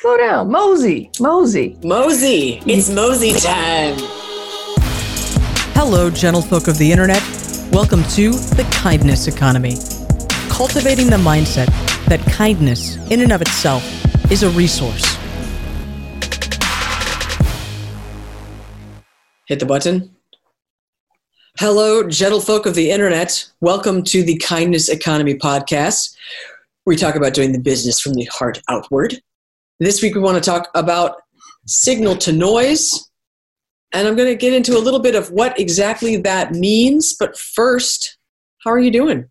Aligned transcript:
Slow 0.00 0.16
down. 0.16 0.50
Mosey. 0.50 1.08
Mosey. 1.20 1.76
Mosey. 1.84 2.60
It's 2.66 2.90
Mosey 2.90 3.32
time. 3.32 3.94
Hello, 5.72 6.10
gentlefolk 6.10 6.66
of 6.66 6.78
the 6.78 6.90
internet. 6.90 7.22
Welcome 7.70 8.02
to 8.14 8.32
the 8.32 8.68
Kindness 8.72 9.28
Economy. 9.28 9.76
Cultivating 10.50 11.06
the 11.06 11.16
mindset 11.16 11.66
that 12.06 12.20
kindness, 12.26 12.96
in 13.12 13.20
and 13.20 13.30
of 13.30 13.40
itself, 13.40 13.84
is 14.32 14.42
a 14.42 14.50
resource. 14.50 15.16
Hit 19.46 19.60
the 19.60 19.66
button. 19.66 20.10
Hello, 21.60 22.02
gentlefolk 22.02 22.66
of 22.66 22.74
the 22.74 22.90
internet. 22.90 23.48
Welcome 23.60 24.02
to 24.02 24.24
the 24.24 24.38
Kindness 24.38 24.88
Economy 24.88 25.36
podcast. 25.36 26.16
We 26.84 26.96
talk 26.96 27.14
about 27.14 27.32
doing 27.32 27.52
the 27.52 27.60
business 27.60 28.00
from 28.00 28.14
the 28.14 28.24
heart 28.24 28.60
outward. 28.68 29.20
This 29.80 30.02
week, 30.02 30.14
we 30.14 30.20
want 30.20 30.42
to 30.42 30.50
talk 30.50 30.68
about 30.74 31.16
signal 31.66 32.16
to 32.18 32.32
noise. 32.32 33.10
And 33.92 34.06
I'm 34.06 34.16
going 34.16 34.28
to 34.28 34.36
get 34.36 34.52
into 34.52 34.76
a 34.76 34.80
little 34.80 35.00
bit 35.00 35.14
of 35.14 35.30
what 35.30 35.58
exactly 35.58 36.16
that 36.18 36.52
means. 36.52 37.16
But 37.18 37.36
first, 37.36 38.18
how 38.64 38.70
are 38.70 38.78
you 38.78 38.90
doing? 38.90 39.28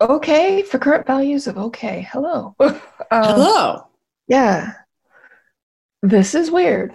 Okay, 0.00 0.62
for 0.62 0.78
current 0.78 1.06
values 1.06 1.48
of 1.48 1.58
okay. 1.58 2.08
Hello. 2.12 2.54
um, 2.60 2.78
Hello. 3.10 3.86
Yeah. 4.28 4.74
This 6.02 6.36
is 6.36 6.50
weird. 6.50 6.94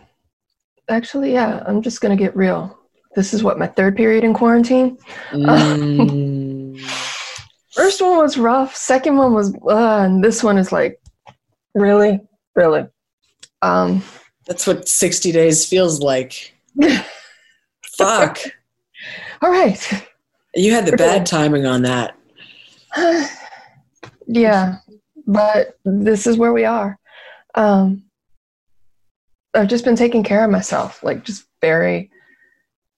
Actually, 0.87 1.33
yeah, 1.33 1.63
I'm 1.65 1.81
just 1.81 1.99
going 1.99 2.15
to 2.15 2.21
get 2.21 2.35
real. 2.35 2.77
This 3.15 3.33
is 3.33 3.43
what 3.43 3.59
my 3.59 3.67
third 3.67 3.97
period 3.97 4.23
in 4.23 4.33
quarantine. 4.33 4.97
Mm. 5.31 6.79
First 7.73 8.01
one 8.01 8.17
was 8.17 8.37
rough. 8.37 8.75
Second 8.75 9.17
one 9.17 9.33
was, 9.33 9.53
uh, 9.67 10.03
and 10.05 10.23
this 10.23 10.43
one 10.43 10.57
is 10.57 10.71
like, 10.71 10.99
really, 11.73 12.21
really. 12.55 12.87
Um, 13.61 14.03
That's 14.47 14.67
what 14.67 14.87
60 14.87 15.31
days 15.31 15.65
feels 15.65 15.99
like. 15.99 16.55
Fuck. 17.97 18.39
all 19.41 19.51
right. 19.51 20.07
You 20.55 20.71
had 20.73 20.85
the 20.85 20.97
bad 20.97 21.25
timing 21.25 21.65
on 21.65 21.83
that. 21.83 22.15
yeah, 24.27 24.77
but 25.25 25.77
this 25.85 26.27
is 26.27 26.37
where 26.37 26.53
we 26.53 26.65
are. 26.65 26.97
Um, 27.55 28.03
I've 29.53 29.67
just 29.67 29.85
been 29.85 29.95
taking 29.95 30.23
care 30.23 30.43
of 30.43 30.51
myself, 30.51 31.03
like 31.03 31.23
just 31.23 31.45
very 31.61 32.11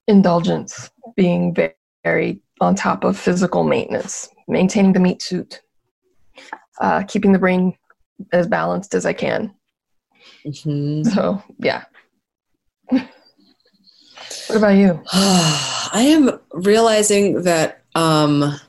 indulgence, 0.08 0.90
being 1.16 1.54
ve- 1.54 1.74
very 2.04 2.42
on 2.62 2.76
top 2.76 3.04
of 3.04 3.18
physical 3.18 3.64
maintenance, 3.64 4.30
maintaining 4.48 4.94
the 4.94 5.00
meat 5.00 5.22
suit, 5.22 5.62
uh, 6.80 7.04
keeping 7.04 7.34
the 7.34 7.40
brain 7.40 7.74
as 8.32 8.48
balanced 8.48 8.94
as 8.96 9.06
I 9.06 9.14
can. 9.14 9.54
Mhm. 10.46 11.06
So, 11.14 11.42
yeah. 11.60 11.84
what 12.90 14.58
about 14.58 14.76
you? 14.76 15.02
I 15.14 16.04
am 16.08 16.40
realizing 16.54 17.44
that 17.44 17.84
um, 17.96 18.60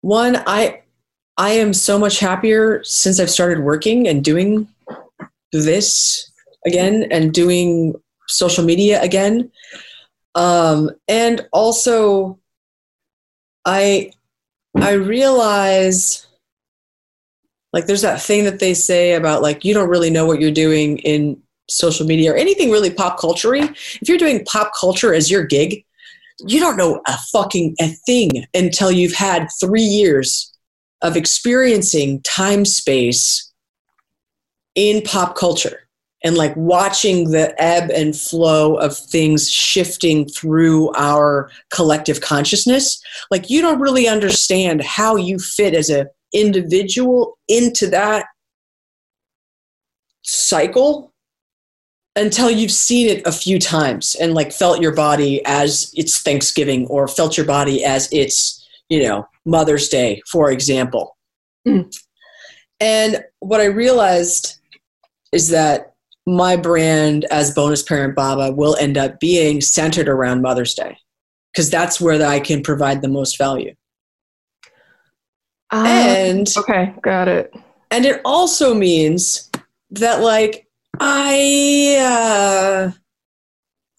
one, 0.00 0.42
I 0.46 0.82
I 1.36 1.50
am 1.50 1.72
so 1.72 1.98
much 1.98 2.18
happier 2.20 2.82
since 2.84 3.18
I've 3.18 3.30
started 3.30 3.60
working 3.60 4.08
and 4.08 4.22
doing 4.22 4.68
this 5.52 6.30
again 6.66 7.06
and 7.10 7.32
doing 7.32 7.94
social 8.28 8.64
media 8.64 9.02
again. 9.02 9.50
Um, 10.34 10.90
and 11.08 11.46
also 11.52 12.38
I 13.64 14.12
I 14.76 14.92
realize 14.92 16.26
like 17.72 17.86
there's 17.86 18.02
that 18.02 18.20
thing 18.20 18.44
that 18.44 18.58
they 18.58 18.74
say 18.74 19.14
about 19.14 19.42
like 19.42 19.64
you 19.64 19.74
don't 19.74 19.88
really 19.88 20.10
know 20.10 20.26
what 20.26 20.40
you're 20.40 20.50
doing 20.50 20.98
in 20.98 21.40
social 21.68 22.06
media 22.06 22.32
or 22.32 22.36
anything 22.36 22.70
really 22.70 22.90
pop 22.90 23.18
culture 23.18 23.54
if 23.54 24.08
you're 24.08 24.18
doing 24.18 24.44
pop 24.44 24.72
culture 24.78 25.14
as 25.14 25.30
your 25.30 25.44
gig 25.44 25.84
you 26.46 26.58
don't 26.58 26.76
know 26.76 27.00
a 27.06 27.16
fucking 27.32 27.74
a 27.80 27.88
thing 27.88 28.44
until 28.54 28.90
you've 28.90 29.14
had 29.14 29.46
three 29.60 29.82
years 29.82 30.52
of 31.02 31.16
experiencing 31.16 32.20
time 32.22 32.64
space 32.64 33.52
in 34.74 35.02
pop 35.02 35.36
culture 35.36 35.88
and 36.22 36.36
like 36.36 36.54
watching 36.56 37.30
the 37.30 37.54
ebb 37.62 37.90
and 37.90 38.16
flow 38.16 38.74
of 38.76 38.96
things 38.96 39.50
shifting 39.50 40.28
through 40.28 40.92
our 40.94 41.50
collective 41.70 42.20
consciousness. 42.20 43.02
Like 43.30 43.48
you 43.48 43.62
don't 43.62 43.80
really 43.80 44.06
understand 44.06 44.82
how 44.82 45.16
you 45.16 45.38
fit 45.38 45.74
as 45.74 45.88
a 45.88 46.08
individual 46.32 47.38
into 47.48 47.86
that 47.88 48.26
cycle 50.22 51.12
until 52.16 52.50
you've 52.50 52.72
seen 52.72 53.08
it 53.08 53.26
a 53.26 53.32
few 53.32 53.58
times 53.58 54.16
and 54.16 54.34
like 54.34 54.52
felt 54.52 54.82
your 54.82 54.94
body 54.94 55.42
as 55.46 55.92
it's 55.96 56.20
Thanksgiving 56.22 56.86
or 56.88 57.08
felt 57.08 57.36
your 57.36 57.46
body 57.46 57.84
as 57.84 58.08
it's, 58.12 58.66
you 58.88 59.02
know, 59.02 59.26
Mother's 59.44 59.88
Day, 59.88 60.20
for 60.30 60.50
example. 60.50 61.16
Mm. 61.66 61.94
And 62.80 63.24
what 63.40 63.60
I 63.60 63.66
realized 63.66 64.58
is 65.32 65.48
that 65.50 65.94
my 66.26 66.56
brand 66.56 67.24
as 67.30 67.54
bonus 67.54 67.82
parent 67.82 68.14
Baba 68.14 68.52
will 68.52 68.76
end 68.76 68.98
up 68.98 69.20
being 69.20 69.60
centered 69.60 70.08
around 70.08 70.42
Mother's 70.42 70.74
Day 70.74 70.96
because 71.52 71.70
that's 71.70 72.00
where 72.00 72.24
I 72.26 72.40
can 72.40 72.62
provide 72.62 73.02
the 73.02 73.08
most 73.08 73.38
value. 73.38 73.74
Uh, 75.72 75.84
and 75.86 76.48
okay, 76.56 76.92
got 77.02 77.28
it. 77.28 77.54
and 77.90 78.04
it 78.04 78.20
also 78.24 78.74
means 78.74 79.50
that 79.90 80.20
like 80.20 80.66
i 80.98 81.96
uh, 82.00 82.90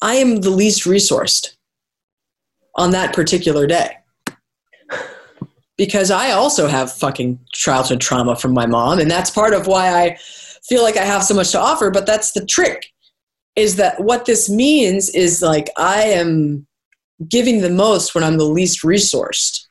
i 0.02 0.16
am 0.16 0.38
the 0.42 0.50
least 0.50 0.84
resourced 0.84 1.56
on 2.76 2.92
that 2.92 3.14
particular 3.14 3.66
day 3.68 3.96
because 5.78 6.12
i 6.12 6.32
also 6.32 6.68
have 6.68 6.92
fucking 6.92 7.40
childhood 7.54 8.02
trauma 8.02 8.36
from 8.36 8.54
my 8.54 8.66
mom 8.66 9.00
and 9.00 9.10
that's 9.10 9.30
part 9.30 9.54
of 9.54 9.66
why 9.68 10.04
i 10.04 10.18
feel 10.64 10.84
like 10.84 10.98
i 10.98 11.06
have 11.06 11.24
so 11.24 11.34
much 11.34 11.52
to 11.52 11.60
offer 11.60 11.90
but 11.90 12.06
that's 12.06 12.34
the 12.34 12.46
trick 12.46 12.88
is 13.56 13.78
that 13.78 14.00
what 14.02 14.26
this 14.26 14.50
means 14.50 15.10
is 15.10 15.42
like 15.42 15.70
i 15.78 16.04
am 16.04 16.66
giving 17.30 17.62
the 17.62 17.70
most 17.70 18.14
when 18.14 18.24
i'm 18.24 18.38
the 18.38 18.44
least 18.44 18.84
resourced 18.84 19.68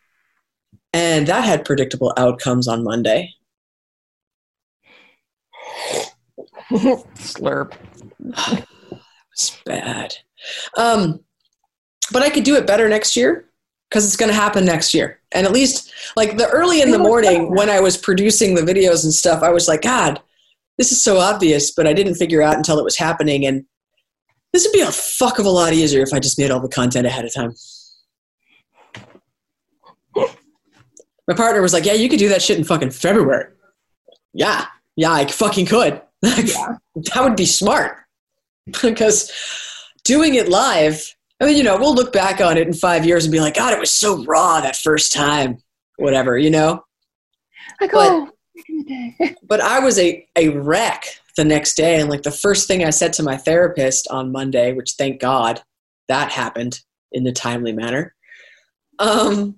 and 0.92 1.26
that 1.26 1.44
had 1.44 1.64
predictable 1.64 2.12
outcomes 2.16 2.66
on 2.68 2.84
monday 2.84 3.34
Slurp. 6.70 7.74
that 8.20 8.66
was 8.90 9.60
bad. 9.64 10.14
Um, 10.76 11.20
but 12.12 12.22
I 12.22 12.30
could 12.30 12.44
do 12.44 12.56
it 12.56 12.66
better 12.66 12.88
next 12.88 13.16
year 13.16 13.50
because 13.88 14.06
it's 14.06 14.16
going 14.16 14.30
to 14.30 14.36
happen 14.36 14.64
next 14.64 14.94
year. 14.94 15.20
And 15.32 15.46
at 15.46 15.52
least, 15.52 15.92
like 16.16 16.36
the 16.36 16.48
early 16.48 16.82
in 16.82 16.90
the 16.90 16.98
morning 16.98 17.54
when 17.54 17.70
I 17.70 17.80
was 17.80 17.96
producing 17.96 18.54
the 18.54 18.62
videos 18.62 19.04
and 19.04 19.12
stuff, 19.12 19.42
I 19.42 19.50
was 19.50 19.68
like, 19.68 19.82
God, 19.82 20.20
this 20.78 20.92
is 20.92 21.02
so 21.02 21.18
obvious, 21.18 21.72
but 21.72 21.86
I 21.86 21.92
didn't 21.92 22.14
figure 22.14 22.42
out 22.42 22.56
until 22.56 22.78
it 22.78 22.84
was 22.84 22.96
happening. 22.96 23.46
And 23.46 23.64
this 24.52 24.64
would 24.64 24.72
be 24.72 24.80
a 24.80 24.90
fuck 24.90 25.38
of 25.38 25.46
a 25.46 25.50
lot 25.50 25.72
easier 25.72 26.02
if 26.02 26.12
I 26.12 26.18
just 26.18 26.38
made 26.38 26.50
all 26.50 26.60
the 26.60 26.68
content 26.68 27.06
ahead 27.06 27.24
of 27.24 27.34
time. 27.34 27.54
My 31.30 31.36
partner 31.36 31.62
was 31.62 31.72
like, 31.72 31.84
Yeah, 31.86 31.92
you 31.92 32.08
could 32.08 32.18
do 32.18 32.28
that 32.30 32.42
shit 32.42 32.58
in 32.58 32.64
fucking 32.64 32.90
February. 32.90 33.52
Yeah, 34.34 34.66
yeah, 34.96 35.12
I 35.12 35.26
fucking 35.26 35.66
could. 35.66 36.02
Yeah. 36.24 36.76
that 37.14 37.22
would 37.22 37.36
be 37.36 37.46
smart 37.46 37.96
because 38.82 39.32
doing 40.04 40.34
it 40.34 40.48
live 40.50 41.02
i 41.40 41.46
mean 41.46 41.56
you 41.56 41.62
know 41.62 41.78
we'll 41.78 41.94
look 41.94 42.12
back 42.12 42.42
on 42.42 42.58
it 42.58 42.66
in 42.66 42.74
five 42.74 43.06
years 43.06 43.24
and 43.24 43.32
be 43.32 43.40
like 43.40 43.54
god 43.54 43.72
it 43.72 43.78
was 43.80 43.90
so 43.90 44.22
raw 44.24 44.60
that 44.60 44.76
first 44.76 45.12
time 45.14 45.56
whatever 45.96 46.36
you 46.36 46.50
know 46.50 46.82
Like, 47.80 47.92
But- 47.92 48.10
oh, 48.12 48.24
back 48.26 48.64
in 48.68 48.76
the 48.78 48.84
day. 48.84 49.34
but 49.48 49.60
i 49.62 49.78
was 49.78 49.98
a, 49.98 50.26
a 50.36 50.48
wreck 50.50 51.04
the 51.38 51.44
next 51.44 51.74
day 51.76 51.98
and 52.00 52.10
like 52.10 52.22
the 52.22 52.30
first 52.30 52.66
thing 52.68 52.84
i 52.84 52.90
said 52.90 53.14
to 53.14 53.22
my 53.22 53.38
therapist 53.38 54.06
on 54.08 54.30
monday 54.32 54.72
which 54.74 54.92
thank 54.98 55.20
god 55.22 55.62
that 56.08 56.30
happened 56.32 56.80
in 57.12 57.26
a 57.26 57.32
timely 57.32 57.72
manner 57.72 58.14
um 58.98 59.56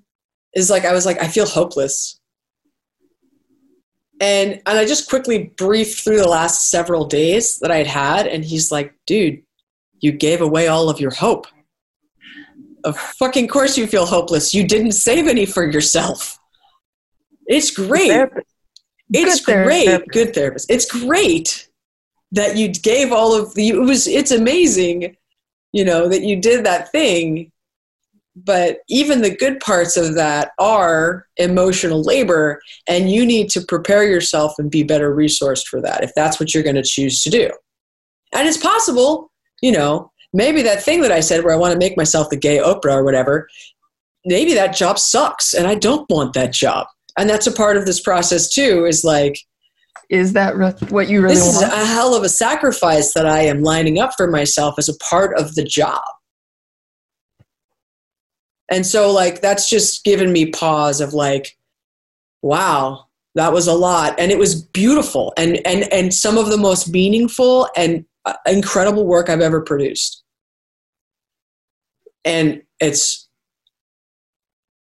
is 0.55 0.71
like 0.71 0.85
i 0.85 0.93
was 0.93 1.07
like 1.07 1.21
i 1.23 1.29
feel 1.29 1.47
hopeless. 1.47 2.19
And 4.21 4.63
and 4.67 4.79
i 4.79 4.85
just 4.85 5.09
quickly 5.09 5.53
briefed 5.57 6.05
through 6.05 6.19
the 6.19 6.29
last 6.29 6.71
several 6.71 7.05
days 7.07 7.59
that 7.61 7.71
i'd 7.73 7.87
had 7.87 8.27
and 8.27 8.45
he's 8.45 8.71
like 8.71 8.95
dude 9.07 9.43
you 10.03 10.13
gave 10.13 10.41
away 10.41 10.67
all 10.67 10.91
of 10.91 11.01
your 11.01 11.13
hope. 11.13 11.47
Of 12.85 12.99
fucking 12.99 13.47
course 13.47 13.79
you 13.79 13.87
feel 13.87 14.05
hopeless. 14.05 14.53
You 14.53 14.67
didn't 14.67 14.93
save 14.93 15.29
any 15.29 15.47
for 15.47 15.65
yourself. 15.71 16.39
It's 17.47 17.71
great. 17.71 18.09
Therapist. 18.09 18.47
it's 19.13 19.41
Good 19.45 19.65
great. 19.65 19.87
therapist. 19.87 20.11
good 20.11 20.35
therapist. 20.35 20.71
It's 20.71 20.91
great 20.91 21.69
that 22.33 22.57
you 22.57 22.69
gave 22.69 23.13
all 23.13 23.33
of 23.35 23.55
the 23.55 23.69
it 23.69 23.79
was 23.81 24.07
it's 24.09 24.31
amazing 24.33 25.15
you 25.73 25.85
know 25.85 26.09
that 26.09 26.23
you 26.23 26.41
did 26.41 26.65
that 26.65 26.91
thing 26.91 27.53
but 28.35 28.79
even 28.89 29.21
the 29.21 29.35
good 29.37 29.61
parts 29.61 29.97
of 29.97 30.15
that 30.15 30.53
are 30.59 31.27
emotional 31.37 32.03
labor 32.03 32.61
and 32.89 33.11
you 33.11 33.27
need 33.27 33.51
to 33.51 33.61
prepare 33.61 34.05
yourself 34.05 34.55
and 34.59 34.71
be 34.71 34.83
better 34.83 35.15
resourced 35.15 35.67
for 35.67 35.83
that 35.83 36.03
if 36.03 36.11
that's 36.17 36.41
what 36.41 36.55
you're 36.55 36.63
going 36.63 36.77
to 36.77 36.83
choose 36.83 37.23
to 37.23 37.31
do. 37.31 37.51
And 38.33 38.49
it's 38.49 38.57
possible 38.57 39.31
you 39.63 39.73
know 39.73 40.11
maybe 40.35 40.61
that 40.61 40.83
thing 40.83 41.01
that 41.01 41.13
i 41.13 41.21
said 41.21 41.43
where 41.43 41.55
i 41.55 41.57
want 41.57 41.73
to 41.73 41.79
make 41.79 41.97
myself 41.97 42.29
the 42.29 42.37
gay 42.37 42.59
oprah 42.59 42.97
or 42.97 43.05
whatever 43.05 43.49
maybe 44.27 44.53
that 44.53 44.77
job 44.77 44.99
sucks 44.99 45.55
and 45.55 45.67
i 45.67 45.75
don't 45.75 46.09
want 46.11 46.35
that 46.35 46.53
job. 46.53 46.87
And 47.19 47.29
that's 47.29 47.47
a 47.47 47.53
part 47.53 47.77
of 47.77 47.85
this 47.85 48.01
process 48.01 48.49
too 48.49 48.85
is 48.87 49.05
like 49.05 49.39
is 50.09 50.33
that 50.33 50.57
what 50.91 51.09
you 51.09 51.23
really 51.23 51.35
this 51.35 51.45
want? 51.45 51.67
is 51.67 51.73
a 51.73 51.87
hell 51.87 52.15
of 52.15 52.23
a 52.23 52.29
sacrifice 52.29 53.15
that 53.15 53.27
i 53.27 53.41
am 53.41 53.63
lining 53.63 53.99
up 53.99 54.13
for 54.17 54.27
myself 54.27 54.75
as 54.79 54.89
a 54.89 54.97
part 54.99 55.39
of 55.39 55.55
the 55.55 55.65
job 55.65 56.03
and 58.73 58.85
so 58.85 59.13
like 59.13 59.41
that's 59.41 59.71
just 59.71 60.05
given 60.05 60.33
me 60.33 60.51
pause 60.51 61.01
of 61.01 61.15
like 61.15 61.57
wow 62.43 63.07
that 63.35 63.53
was 63.53 63.67
a 63.67 63.73
lot. 63.73 64.15
And 64.19 64.31
it 64.31 64.39
was 64.39 64.63
beautiful. 64.63 65.33
And 65.37 65.65
and 65.67 65.91
and 65.93 66.13
some 66.13 66.37
of 66.37 66.51
the 66.51 66.59
most 66.59 66.91
meaningful 66.91 67.69
and 67.77 68.05
uh, 68.25 68.35
incredible 68.47 69.07
work 69.07 69.29
i've 69.29 69.41
ever 69.41 69.61
produced. 69.61 70.23
And 72.25 72.63
it's 72.81 73.29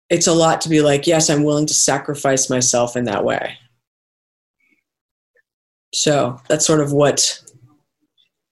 it's 0.09 0.27
a 0.27 0.33
lot 0.33 0.61
to 0.61 0.69
be 0.69 0.81
like 0.81 1.07
yes 1.07 1.29
i'm 1.29 1.43
willing 1.43 1.65
to 1.65 1.73
sacrifice 1.73 2.49
myself 2.49 2.95
in 2.95 3.05
that 3.05 3.23
way. 3.23 3.57
So 5.93 6.39
that's 6.49 6.65
sort 6.65 6.81
of 6.81 6.91
what 6.91 7.39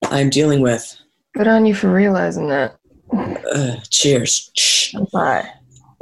i'm 0.06 0.30
dealing 0.30 0.62
with. 0.62 0.96
Good 1.36 1.48
on 1.48 1.66
you 1.66 1.74
for 1.74 1.92
realizing 1.92 2.50
that. 2.50 2.78
Uh, 3.14 3.76
cheers 3.90 4.94
Bye. 5.12 5.50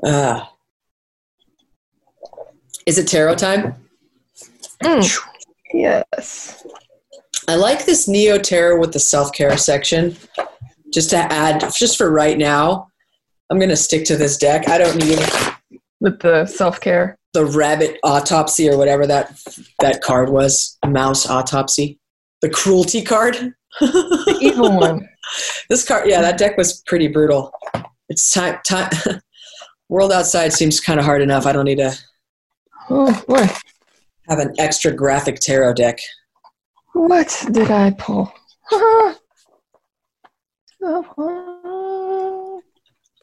uh, 0.04 0.46
is 2.86 2.98
it 2.98 3.08
tarot 3.08 3.36
time 3.36 3.76
Mm, 4.82 5.20
yes. 5.74 6.66
I 7.50 7.56
like 7.56 7.86
this 7.86 8.08
Neo 8.08 8.38
Tarot 8.38 8.80
with 8.80 8.94
the 8.94 9.00
self 9.00 9.34
care 9.34 9.58
section. 9.58 10.16
Just 10.94 11.10
to 11.10 11.18
add, 11.18 11.60
just 11.78 11.98
for 11.98 12.10
right 12.10 12.38
now, 12.38 12.88
I'm 13.50 13.58
going 13.60 13.68
to 13.70 13.76
stick 13.76 14.06
to 14.06 14.16
this 14.16 14.38
deck. 14.38 14.70
I 14.70 14.78
don't 14.78 14.96
need 14.96 15.20
With 16.00 16.22
the 16.22 16.46
self 16.46 16.80
care. 16.80 17.18
the 17.34 17.46
rabbit 17.46 18.00
autopsy 18.04 18.70
or 18.70 18.78
whatever 18.78 19.06
that 19.08 19.38
that 19.82 20.02
card 20.02 20.30
was. 20.30 20.78
Mouse 20.88 21.30
autopsy, 21.30 22.00
the 22.42 22.50
cruelty 22.50 23.02
card. 23.02 23.54
The 23.80 24.38
evil 24.42 24.78
one. 24.78 25.08
this 25.70 25.86
card, 25.88 26.08
yeah, 26.10 26.22
that 26.22 26.38
deck 26.38 26.58
was 26.58 26.82
pretty 26.88 27.08
brutal. 27.08 27.52
It's 28.10 28.32
time. 28.32 28.60
Time. 28.66 28.90
World 29.90 30.12
outside 30.12 30.54
seems 30.54 30.80
kind 30.80 31.00
of 31.00 31.06
hard 31.06 31.22
enough. 31.22 31.46
I 31.46 31.52
don't 31.52 31.66
need 31.66 31.78
to 31.80 31.94
Oh 32.92 33.24
boy. 33.28 33.48
have 34.28 34.40
an 34.40 34.54
extra 34.60 34.92
graphic 34.92 35.40
tarot 35.40 35.74
deck. 35.74 36.00
What 36.94 37.46
did 37.52 37.70
I 37.72 37.92
pull? 37.92 38.34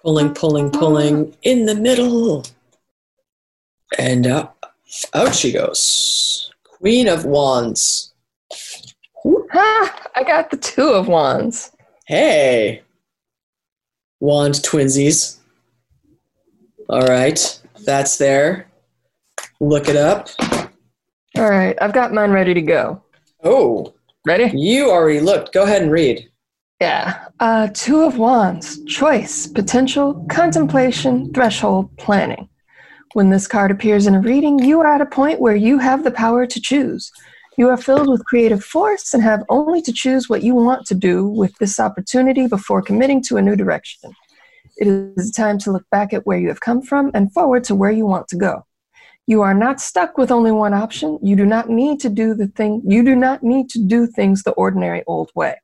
Pulling, 0.02 0.34
pulling, 0.34 0.70
pulling 0.70 1.36
in 1.42 1.66
the 1.66 1.74
middle. 1.74 2.44
And 3.98 4.26
uh, 4.26 4.48
out 5.14 5.34
she 5.34 5.52
goes. 5.52 6.52
Queen 6.64 7.08
of 7.08 7.24
Wands. 7.24 8.12
Ah, 9.56 10.02
I 10.16 10.22
got 10.22 10.50
the 10.50 10.56
two 10.56 10.88
of 10.90 11.08
wands. 11.08 11.72
Hey. 12.06 12.82
Wand 14.20 14.54
twinsies. 14.54 15.38
All 16.88 17.06
right. 17.06 17.60
That's 17.84 18.16
there. 18.16 18.68
Look 19.60 19.88
it 19.88 19.96
up. 19.96 20.28
All 21.36 21.50
right, 21.50 21.76
I've 21.82 21.92
got 21.92 22.14
mine 22.14 22.30
ready 22.30 22.54
to 22.54 22.62
go. 22.62 23.02
Oh, 23.44 23.92
Ready? 24.26 24.50
you 24.56 24.90
already 24.90 25.20
looked. 25.20 25.52
Go 25.52 25.64
ahead 25.64 25.82
and 25.82 25.92
read. 25.92 26.28
Yeah. 26.80 27.26
Uh, 27.40 27.68
two 27.74 28.00
of 28.00 28.18
wands. 28.18 28.82
Choice, 28.84 29.46
potential, 29.46 30.26
contemplation, 30.30 31.32
threshold, 31.32 31.94
planning. 31.98 32.48
When 33.12 33.30
this 33.30 33.46
card 33.46 33.70
appears 33.70 34.06
in 34.06 34.14
a 34.14 34.20
reading, 34.20 34.58
you 34.58 34.80
are 34.80 34.86
at 34.86 35.00
a 35.00 35.06
point 35.06 35.40
where 35.40 35.54
you 35.56 35.78
have 35.78 36.04
the 36.04 36.10
power 36.10 36.46
to 36.46 36.60
choose. 36.60 37.12
You 37.58 37.70
are 37.70 37.78
filled 37.78 38.08
with 38.08 38.26
creative 38.26 38.62
force 38.62 39.14
and 39.14 39.22
have 39.22 39.42
only 39.48 39.80
to 39.82 39.92
choose 39.92 40.28
what 40.28 40.42
you 40.42 40.54
want 40.54 40.86
to 40.86 40.94
do 40.94 41.26
with 41.26 41.56
this 41.56 41.80
opportunity 41.80 42.46
before 42.46 42.82
committing 42.82 43.22
to 43.24 43.38
a 43.38 43.42
new 43.42 43.56
direction. 43.56 44.12
It 44.76 44.86
is 45.16 45.30
time 45.30 45.56
to 45.60 45.72
look 45.72 45.88
back 45.90 46.12
at 46.12 46.26
where 46.26 46.36
you 46.36 46.48
have 46.48 46.60
come 46.60 46.82
from 46.82 47.10
and 47.14 47.32
forward 47.32 47.64
to 47.64 47.74
where 47.74 47.90
you 47.90 48.04
want 48.04 48.28
to 48.28 48.36
go. 48.36 48.66
You 49.26 49.40
are 49.40 49.54
not 49.54 49.80
stuck 49.80 50.18
with 50.18 50.30
only 50.30 50.52
one 50.52 50.74
option. 50.74 51.18
You 51.22 51.34
do 51.34 51.46
not 51.46 51.70
need 51.70 51.98
to 52.00 52.10
do 52.10 52.34
the 52.34 52.48
thing 52.48 52.82
you 52.84 53.02
do 53.02 53.16
not 53.16 53.42
need 53.42 53.70
to 53.70 53.82
do 53.82 54.06
things 54.06 54.42
the 54.42 54.52
ordinary 54.52 55.02
old 55.06 55.30
way. 55.34 55.56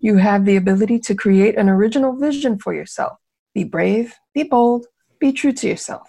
You 0.00 0.16
have 0.16 0.46
the 0.46 0.56
ability 0.56 0.98
to 1.00 1.14
create 1.14 1.58
an 1.58 1.68
original 1.68 2.16
vision 2.16 2.58
for 2.58 2.72
yourself. 2.72 3.18
Be 3.54 3.64
brave, 3.64 4.14
be 4.32 4.44
bold, 4.44 4.86
be 5.20 5.32
true 5.32 5.52
to 5.52 5.68
yourself. 5.68 6.08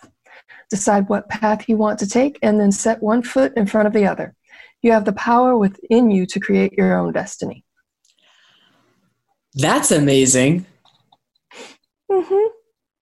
Decide 0.69 1.09
what 1.09 1.27
path 1.27 1.67
you 1.67 1.75
want 1.75 1.99
to 1.99 2.07
take 2.07 2.39
and 2.41 2.57
then 2.57 2.71
set 2.71 3.03
one 3.03 3.21
foot 3.21 3.51
in 3.57 3.65
front 3.65 3.87
of 3.87 3.93
the 3.93 4.05
other. 4.05 4.33
You 4.81 4.91
have 4.91 5.05
the 5.05 5.13
power 5.13 5.57
within 5.57 6.09
you 6.09 6.25
to 6.27 6.39
create 6.39 6.73
your 6.73 6.97
own 6.97 7.11
destiny. 7.13 7.65
That's 9.55 9.91
amazing. 9.91 10.65
hmm 12.11 12.47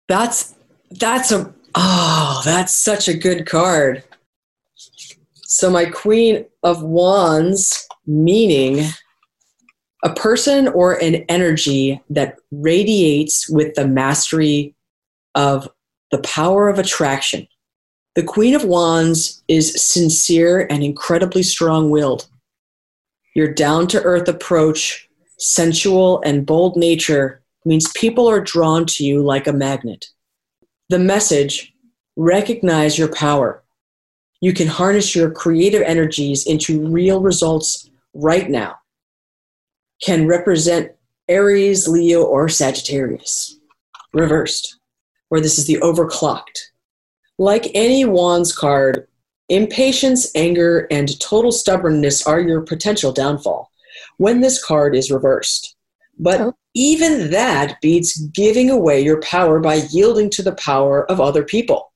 That's 0.07 0.55
that's 0.91 1.31
a 1.31 1.53
oh, 1.75 2.41
that's 2.45 2.73
such 2.73 3.07
a 3.07 3.17
good 3.17 3.45
card. 3.45 4.03
So 5.43 5.69
my 5.69 5.85
Queen 5.85 6.45
of 6.63 6.83
Wands 6.83 7.87
meaning 8.05 8.85
a 10.03 10.13
person 10.13 10.67
or 10.69 10.93
an 10.93 11.15
energy 11.29 12.01
that 12.09 12.37
radiates 12.51 13.49
with 13.49 13.75
the 13.75 13.87
mastery 13.87 14.75
of 15.35 15.67
the 16.11 16.19
power 16.19 16.69
of 16.69 16.79
attraction. 16.79 17.47
The 18.17 18.23
Queen 18.23 18.55
of 18.55 18.63
Wands 18.63 19.43
is 19.47 19.79
sincere 19.79 20.65
and 20.71 20.83
incredibly 20.83 21.43
strong 21.43 21.91
willed. 21.91 22.27
Your 23.35 23.53
down 23.53 23.85
to 23.89 24.01
earth 24.01 24.27
approach, 24.27 25.07
sensual 25.37 26.23
and 26.25 26.43
bold 26.43 26.77
nature 26.77 27.43
means 27.63 27.91
people 27.91 28.27
are 28.27 28.41
drawn 28.41 28.87
to 28.87 29.05
you 29.05 29.21
like 29.21 29.45
a 29.45 29.53
magnet. 29.53 30.07
The 30.89 30.97
message 30.97 31.71
recognize 32.15 32.97
your 32.97 33.13
power. 33.13 33.63
You 34.41 34.51
can 34.51 34.67
harness 34.67 35.15
your 35.15 35.29
creative 35.29 35.83
energies 35.83 36.47
into 36.47 36.87
real 36.87 37.21
results 37.21 37.87
right 38.15 38.49
now. 38.49 38.77
Can 40.01 40.25
represent 40.25 40.91
Aries, 41.27 41.87
Leo, 41.87 42.23
or 42.23 42.49
Sagittarius. 42.49 43.59
Reversed, 44.11 44.79
where 45.29 45.39
this 45.39 45.59
is 45.59 45.67
the 45.67 45.77
overclocked. 45.83 46.71
Like 47.37 47.71
any 47.73 48.03
Wands 48.05 48.53
card, 48.55 49.07
impatience, 49.49 50.31
anger, 50.35 50.87
and 50.91 51.19
total 51.19 51.51
stubbornness 51.51 52.25
are 52.25 52.39
your 52.39 52.61
potential 52.61 53.11
downfall 53.11 53.71
when 54.17 54.41
this 54.41 54.63
card 54.63 54.95
is 54.95 55.11
reversed. 55.11 55.75
But 56.19 56.41
Oh. 56.41 56.53
even 56.73 57.29
that 57.31 57.79
beats 57.81 58.17
giving 58.17 58.69
away 58.69 59.01
your 59.01 59.21
power 59.21 59.59
by 59.59 59.75
yielding 59.91 60.29
to 60.31 60.41
the 60.41 60.55
power 60.55 61.09
of 61.11 61.21
other 61.21 61.43
people. 61.43 61.91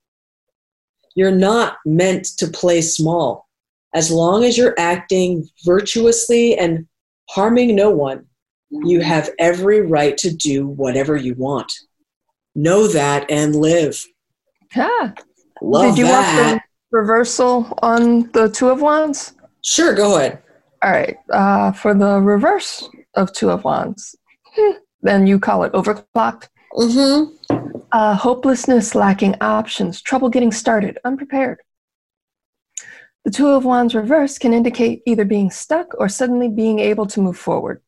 You're 1.16 1.32
not 1.32 1.78
meant 1.86 2.26
to 2.38 2.48
play 2.48 2.82
small. 2.82 3.48
As 3.94 4.12
long 4.12 4.44
as 4.44 4.58
you're 4.58 4.76
acting 4.78 5.50
virtuously 5.66 6.58
and 6.58 6.88
harming 7.30 7.76
no 7.76 7.90
one, 7.90 8.26
you 8.70 9.02
have 9.02 9.30
every 9.38 9.82
right 9.82 10.18
to 10.20 10.32
do 10.34 10.68
whatever 10.68 11.18
you 11.18 11.34
want. 11.36 11.74
Know 12.56 12.88
that 12.88 13.30
and 13.30 13.56
live. 13.56 14.06
Ah, 14.78 15.14
Love 15.62 15.96
did 15.96 16.00
you 16.00 16.06
that. 16.06 16.52
want 16.52 16.62
the 16.92 16.98
reversal 16.98 17.78
on 17.82 18.32
the 18.32 18.50
two 18.50 18.70
of 18.70 18.82
wands? 18.82 19.34
Sure, 19.64 19.94
go 19.94 20.18
ahead. 20.18 20.42
All 20.84 20.92
right. 20.92 21.18
Uh, 21.32 21.72
for 21.72 21.94
the 21.94 22.20
reverse 22.20 22.90
of 23.14 23.32
two 23.34 23.50
of 23.50 23.64
wands, 23.64 24.16
hmm, 24.56 24.72
then 25.02 25.28
you 25.28 25.40
call 25.40 25.64
it 25.64 25.74
overclocked. 25.74 26.48
Mm-hmm. 26.74 27.76
Uh, 27.92 28.16
hopelessness, 28.16 28.96
lacking 28.96 29.36
options, 29.42 30.02
trouble 30.02 30.30
getting 30.30 30.52
started, 30.52 30.98
unprepared. 31.04 31.60
The 33.24 33.32
Two 33.32 33.50
of 33.50 33.66
Wands 33.66 33.94
reverse 33.94 34.40
can 34.40 34.54
indicate 34.54 35.04
either 35.06 35.26
being 35.26 35.52
stuck 35.52 35.94
or 36.00 36.10
suddenly 36.10 36.50
being 36.50 36.80
able 36.80 37.06
to 37.08 37.22
move 37.22 37.38
forward. 37.38 37.82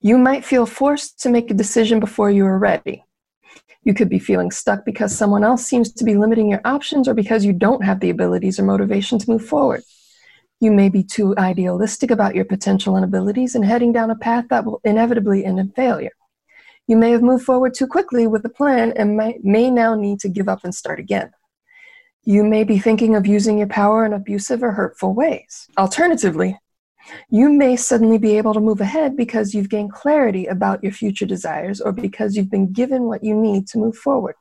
You 0.00 0.18
might 0.18 0.44
feel 0.44 0.66
forced 0.66 1.20
to 1.20 1.28
make 1.28 1.50
a 1.50 1.54
decision 1.54 2.00
before 2.00 2.30
you 2.30 2.44
are 2.46 2.58
ready. 2.58 3.04
You 3.84 3.94
could 3.94 4.08
be 4.08 4.18
feeling 4.18 4.50
stuck 4.50 4.84
because 4.84 5.16
someone 5.16 5.44
else 5.44 5.64
seems 5.64 5.92
to 5.92 6.04
be 6.04 6.16
limiting 6.16 6.50
your 6.50 6.62
options 6.64 7.06
or 7.06 7.14
because 7.14 7.44
you 7.44 7.52
don't 7.52 7.84
have 7.84 8.00
the 8.00 8.10
abilities 8.10 8.58
or 8.58 8.64
motivation 8.64 9.18
to 9.18 9.30
move 9.30 9.44
forward. 9.44 9.82
You 10.60 10.72
may 10.72 10.88
be 10.88 11.04
too 11.04 11.34
idealistic 11.36 12.10
about 12.10 12.34
your 12.34 12.46
potential 12.46 12.96
and 12.96 13.04
abilities 13.04 13.54
and 13.54 13.64
heading 13.64 13.92
down 13.92 14.10
a 14.10 14.16
path 14.16 14.46
that 14.48 14.64
will 14.64 14.80
inevitably 14.84 15.44
end 15.44 15.58
in 15.58 15.70
failure. 15.72 16.12
You 16.86 16.96
may 16.96 17.10
have 17.10 17.22
moved 17.22 17.44
forward 17.44 17.74
too 17.74 17.86
quickly 17.86 18.26
with 18.26 18.44
a 18.44 18.50
plan 18.50 18.92
and 18.96 19.16
may, 19.16 19.38
may 19.42 19.70
now 19.70 19.94
need 19.94 20.20
to 20.20 20.28
give 20.28 20.48
up 20.48 20.64
and 20.64 20.74
start 20.74 20.98
again. 20.98 21.30
You 22.24 22.42
may 22.44 22.64
be 22.64 22.78
thinking 22.78 23.16
of 23.16 23.26
using 23.26 23.58
your 23.58 23.66
power 23.66 24.06
in 24.06 24.14
abusive 24.14 24.62
or 24.62 24.72
hurtful 24.72 25.12
ways. 25.12 25.68
Alternatively, 25.76 26.58
you 27.30 27.52
may 27.52 27.76
suddenly 27.76 28.18
be 28.18 28.36
able 28.38 28.54
to 28.54 28.60
move 28.60 28.80
ahead 28.80 29.16
because 29.16 29.54
you've 29.54 29.68
gained 29.68 29.92
clarity 29.92 30.46
about 30.46 30.82
your 30.82 30.92
future 30.92 31.26
desires 31.26 31.80
or 31.80 31.92
because 31.92 32.36
you've 32.36 32.50
been 32.50 32.72
given 32.72 33.04
what 33.04 33.22
you 33.22 33.34
need 33.34 33.66
to 33.68 33.78
move 33.78 33.96
forward. 33.96 34.34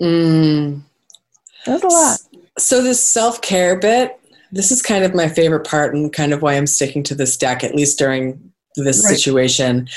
Mm. 0.00 0.82
That's 1.66 1.84
a 1.84 1.88
lot. 1.88 2.18
So 2.58 2.82
this 2.82 3.02
self-care 3.02 3.78
bit, 3.78 4.18
this 4.50 4.70
is 4.70 4.82
kind 4.82 5.04
of 5.04 5.14
my 5.14 5.28
favorite 5.28 5.66
part 5.66 5.94
and 5.94 6.12
kind 6.12 6.32
of 6.32 6.42
why 6.42 6.54
I'm 6.54 6.66
sticking 6.66 7.02
to 7.04 7.14
this 7.14 7.36
deck, 7.36 7.62
at 7.64 7.74
least 7.74 7.98
during 7.98 8.52
this 8.76 9.04
Right. 9.04 9.16
situation. 9.16 9.88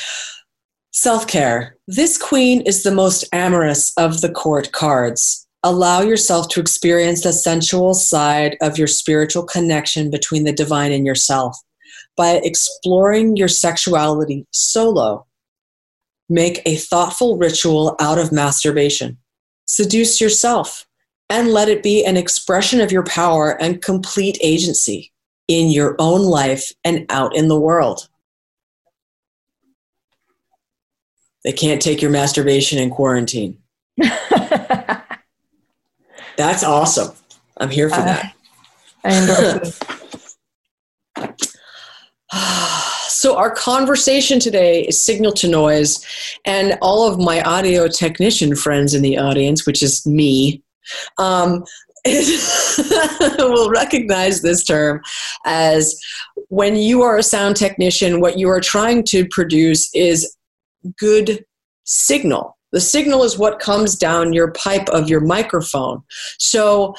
Self-care. 0.92 1.75
This 1.88 2.18
queen 2.18 2.62
is 2.62 2.84
the 2.84 2.92
most 2.92 3.25
amorous 3.34 3.92
of 3.98 4.22
the 4.22 4.30
court 4.30 4.72
cards. 4.72 5.45
Allow 5.65 6.01
yourself 6.01 6.48
to 6.50 6.60
experience 6.60 7.24
the 7.24 7.34
sensual 7.34 7.95
side 7.95 8.55
of 8.62 8.77
your 8.77 8.86
spiritual 8.86 9.41
connection 9.41 10.12
between 10.12 10.43
the 10.43 10.53
divine 10.53 10.91
and 10.91 11.07
yourself 11.07 11.57
by 12.15 12.39
exploring 12.43 13.36
your 13.36 13.48
sexuality 13.48 14.45
solo. 14.51 15.25
Make 16.29 16.62
a 16.67 16.75
thoughtful 16.75 17.38
ritual 17.38 17.95
out 18.00 18.19
of 18.19 18.31
masturbation. 18.31 19.17
Seduce 19.65 20.22
yourself 20.22 20.86
and 21.31 21.48
let 21.48 21.67
it 21.67 21.81
be 21.81 22.05
an 22.05 22.15
expression 22.15 22.79
of 22.79 22.91
your 22.91 23.03
power 23.03 23.60
and 23.60 23.81
complete 23.81 24.38
agency 24.43 25.12
in 25.48 25.72
your 25.72 25.95
own 25.98 26.22
life 26.22 26.72
and 26.84 27.07
out 27.10 27.36
in 27.36 27.48
the 27.48 27.60
world. 27.60 28.07
They 31.43 31.53
can't 31.53 31.81
take 31.81 32.03
your 32.03 32.12
masturbation 32.12 32.77
in 32.77 32.91
quarantine. 32.91 33.57
That's 36.38 36.63
awesome. 36.63 37.15
I'm 37.58 37.70
here 37.70 37.89
for 37.89 37.98
that. 37.98 38.34
I 39.04 39.22
endorse 39.22 39.80
it. 41.18 41.51
so 43.08 43.38
our 43.38 43.51
conversation 43.51 44.39
today 44.39 44.82
is 44.82 45.01
signal 45.01 45.32
to 45.32 45.48
noise 45.48 46.06
and 46.46 46.77
all 46.82 47.10
of 47.10 47.20
my 47.20 47.42
audio 47.44 47.88
technician 47.88 48.56
friends 48.56 48.94
in 48.94 49.01
the 49.01 49.18
audience 49.18 49.65
which 49.65 49.82
is 49.82 50.06
me 50.06 50.62
um, 51.18 51.63
will 53.38 53.70
recognize 53.70 54.42
this 54.42 54.63
term 54.63 55.01
as 55.46 56.00
when 56.50 56.75
you 56.75 57.01
are 57.01 57.18
a 57.18 57.24
sound 57.24 57.56
technician 57.56 58.20
what 58.20 58.38
you 58.38 58.50
are 58.50 58.62
trying 58.62 59.04
to 59.04 59.25
produce 59.30 59.89
is 59.96 60.36
good 61.00 61.46
signal 61.86 62.58
the 62.75 62.82
signal 62.82 63.24
is 63.24 63.39
what 63.39 63.60
comes 63.60 63.96
down 63.96 64.34
your 64.34 64.51
pipe 64.51 64.88
of 64.89 65.10
your 65.10 65.22
microphone. 65.22 66.03
So 66.38 66.94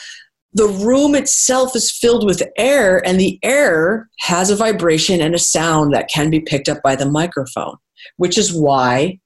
the 0.54 0.66
room 0.66 1.14
itself 1.14 1.76
is 1.76 1.92
filled 1.92 2.24
with 2.24 2.42
air 2.56 3.06
and 3.06 3.20
the 3.20 3.38
air 3.44 4.08
has 4.20 4.50
a 4.50 4.56
vibration 4.56 5.20
and 5.20 5.34
a 5.34 5.38
sound 5.38 5.92
that 5.92 6.08
can 6.08 6.30
be 6.30 6.40
picked 6.40 6.68
up 6.68 6.82
by 6.82 6.96
the 6.96 7.08
microphone 7.08 7.76
which 8.16 8.38
is 8.38 8.52
why 8.52 9.18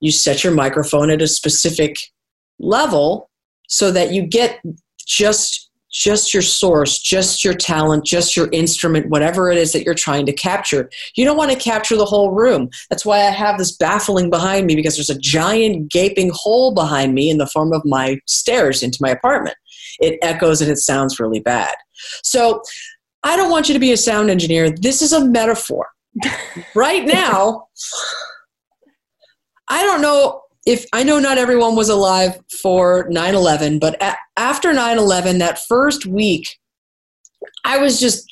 you 0.00 0.10
set 0.10 0.42
your 0.42 0.52
microphone 0.52 1.10
at 1.10 1.22
a 1.22 1.28
specific 1.28 1.96
level 2.58 3.30
so 3.68 3.90
that 3.90 4.12
you 4.12 4.22
get 4.22 4.60
just 5.06 5.70
just 5.92 6.32
your 6.32 6.42
source 6.42 6.98
just 6.98 7.44
your 7.44 7.54
talent 7.54 8.04
just 8.04 8.36
your 8.36 8.48
instrument 8.52 9.08
whatever 9.10 9.50
it 9.50 9.58
is 9.58 9.72
that 9.72 9.84
you're 9.84 9.94
trying 9.94 10.26
to 10.26 10.32
capture 10.32 10.88
you 11.16 11.24
don't 11.24 11.36
want 11.36 11.50
to 11.50 11.58
capture 11.58 11.96
the 11.96 12.04
whole 12.04 12.30
room 12.30 12.68
that's 12.88 13.04
why 13.04 13.18
i 13.18 13.30
have 13.30 13.58
this 13.58 13.76
baffling 13.76 14.30
behind 14.30 14.66
me 14.66 14.74
because 14.74 14.96
there's 14.96 15.10
a 15.10 15.18
giant 15.18 15.90
gaping 15.90 16.30
hole 16.32 16.74
behind 16.74 17.14
me 17.14 17.30
in 17.30 17.38
the 17.38 17.46
form 17.46 17.72
of 17.72 17.82
my 17.84 18.18
stairs 18.26 18.82
into 18.82 18.98
my 19.00 19.10
apartment 19.10 19.56
it 20.00 20.18
echoes 20.22 20.60
and 20.60 20.70
it 20.70 20.78
sounds 20.78 21.20
really 21.20 21.40
bad. 21.40 21.74
So 22.22 22.62
I 23.22 23.36
don't 23.36 23.50
want 23.50 23.68
you 23.68 23.74
to 23.74 23.80
be 23.80 23.92
a 23.92 23.96
sound 23.96 24.30
engineer. 24.30 24.70
This 24.70 25.02
is 25.02 25.12
a 25.12 25.24
metaphor. 25.24 25.86
right 26.74 27.06
now, 27.06 27.68
I 29.68 29.82
don't 29.82 30.02
know 30.02 30.41
if 30.66 30.86
I 30.92 31.02
know 31.02 31.18
not 31.18 31.38
everyone 31.38 31.76
was 31.76 31.88
alive 31.88 32.38
for 32.60 33.06
9 33.10 33.34
11, 33.34 33.78
but 33.78 34.00
a- 34.02 34.16
after 34.36 34.72
9 34.72 34.98
11, 34.98 35.38
that 35.38 35.60
first 35.68 36.06
week, 36.06 36.58
I 37.64 37.78
was 37.78 37.98
just 37.98 38.28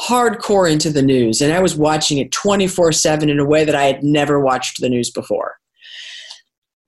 hardcore 0.00 0.70
into 0.70 0.90
the 0.90 1.02
news 1.02 1.40
and 1.40 1.52
I 1.52 1.60
was 1.60 1.76
watching 1.76 2.18
it 2.18 2.32
24 2.32 2.92
7 2.92 3.30
in 3.30 3.38
a 3.38 3.44
way 3.44 3.64
that 3.64 3.76
I 3.76 3.84
had 3.84 4.02
never 4.02 4.40
watched 4.40 4.80
the 4.80 4.88
news 4.88 5.10
before 5.10 5.56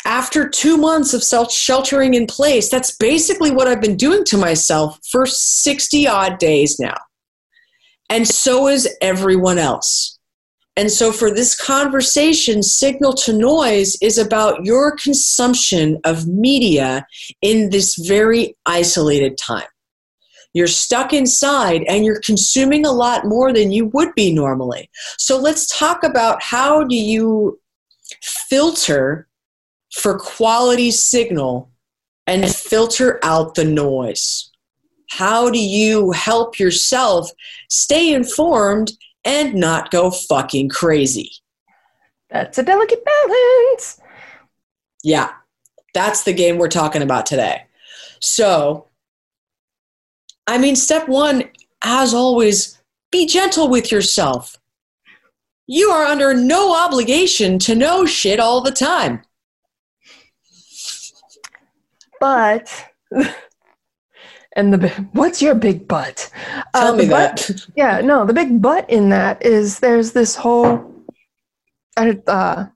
after 0.06 0.48
two 0.48 0.76
months 0.76 1.12
of 1.12 1.22
self 1.22 1.52
sheltering 1.52 2.14
in 2.14 2.26
place, 2.26 2.70
that's 2.70 2.96
basically 2.96 3.50
what 3.50 3.66
I've 3.66 3.80
been 3.80 3.96
doing 3.96 4.24
to 4.26 4.38
myself 4.38 4.98
for 5.10 5.26
60 5.26 6.06
odd 6.06 6.38
days 6.38 6.78
now. 6.78 6.96
And 8.08 8.26
so 8.26 8.68
is 8.68 8.88
everyone 9.02 9.58
else. 9.58 10.15
And 10.76 10.90
so, 10.90 11.10
for 11.10 11.30
this 11.30 11.56
conversation, 11.56 12.62
signal 12.62 13.14
to 13.14 13.32
noise 13.32 13.96
is 14.02 14.18
about 14.18 14.64
your 14.66 14.94
consumption 14.96 15.98
of 16.04 16.26
media 16.26 17.06
in 17.40 17.70
this 17.70 17.96
very 17.96 18.54
isolated 18.66 19.38
time. 19.38 19.66
You're 20.52 20.66
stuck 20.66 21.14
inside 21.14 21.82
and 21.88 22.04
you're 22.04 22.20
consuming 22.20 22.84
a 22.84 22.92
lot 22.92 23.26
more 23.26 23.52
than 23.52 23.72
you 23.72 23.86
would 23.94 24.14
be 24.14 24.32
normally. 24.34 24.90
So, 25.18 25.38
let's 25.38 25.66
talk 25.78 26.04
about 26.04 26.42
how 26.42 26.84
do 26.84 26.96
you 26.96 27.58
filter 28.22 29.28
for 29.94 30.18
quality 30.18 30.90
signal 30.90 31.70
and 32.26 32.46
filter 32.54 33.18
out 33.22 33.54
the 33.54 33.64
noise? 33.64 34.50
How 35.10 35.48
do 35.48 35.58
you 35.58 36.10
help 36.10 36.58
yourself 36.58 37.30
stay 37.70 38.12
informed 38.12 38.92
and 39.26 39.54
not 39.54 39.90
go 39.90 40.10
fucking 40.10 40.70
crazy? 40.70 41.32
That's 42.30 42.56
a 42.58 42.62
delicate 42.62 43.04
balance. 43.04 44.00
Yeah, 45.02 45.30
that's 45.92 46.24
the 46.24 46.32
game 46.32 46.58
we're 46.58 46.68
talking 46.68 47.02
about 47.02 47.26
today. 47.26 47.64
So, 48.20 48.88
I 50.46 50.58
mean, 50.58 50.76
step 50.76 51.08
one, 51.08 51.44
as 51.82 52.14
always, 52.14 52.80
be 53.10 53.26
gentle 53.26 53.68
with 53.68 53.92
yourself. 53.92 54.56
You 55.66 55.90
are 55.90 56.04
under 56.04 56.32
no 56.34 56.76
obligation 56.76 57.58
to 57.60 57.74
know 57.74 58.06
shit 58.06 58.38
all 58.38 58.60
the 58.60 58.70
time. 58.70 59.22
But, 62.20 62.72
and 64.56 64.72
the 64.74 64.88
what's 65.12 65.40
your 65.40 65.54
big 65.54 65.86
butt? 65.86 66.30
Tell 66.74 66.94
Uh, 66.94 66.96
me 66.96 67.04
the 67.04 67.10
butt- 67.10 67.36
that. 67.36 67.66
Yeah, 67.76 68.00
no, 68.00 68.26
the 68.26 68.32
big 68.32 68.60
butt 68.60 68.88
in 68.90 69.10
that 69.10 69.44
is 69.44 69.78
there's 69.78 70.12
this 70.12 70.34
whole 70.34 70.92
uh, 71.96 72.66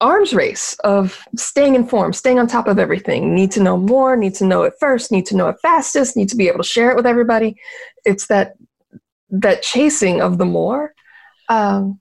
arms 0.00 0.34
race 0.34 0.76
of 0.84 1.18
staying 1.36 1.74
informed, 1.74 2.14
staying 2.14 2.38
on 2.38 2.46
top 2.46 2.68
of 2.68 2.78
everything. 2.78 3.34
Need 3.34 3.50
to 3.52 3.62
know 3.62 3.76
more, 3.76 4.16
need 4.16 4.34
to 4.36 4.44
know 4.44 4.62
it 4.62 4.74
first, 4.78 5.10
need 5.10 5.26
to 5.26 5.36
know 5.36 5.48
it 5.48 5.56
fastest, 5.62 6.16
need 6.16 6.28
to 6.28 6.36
be 6.36 6.48
able 6.48 6.58
to 6.58 6.68
share 6.68 6.90
it 6.90 6.96
with 6.96 7.06
everybody. 7.06 7.56
It's 8.04 8.26
that 8.28 8.54
that 9.30 9.62
chasing 9.62 10.20
of 10.20 10.38
the 10.38 10.44
more. 10.44 10.94
Um, 11.48 12.00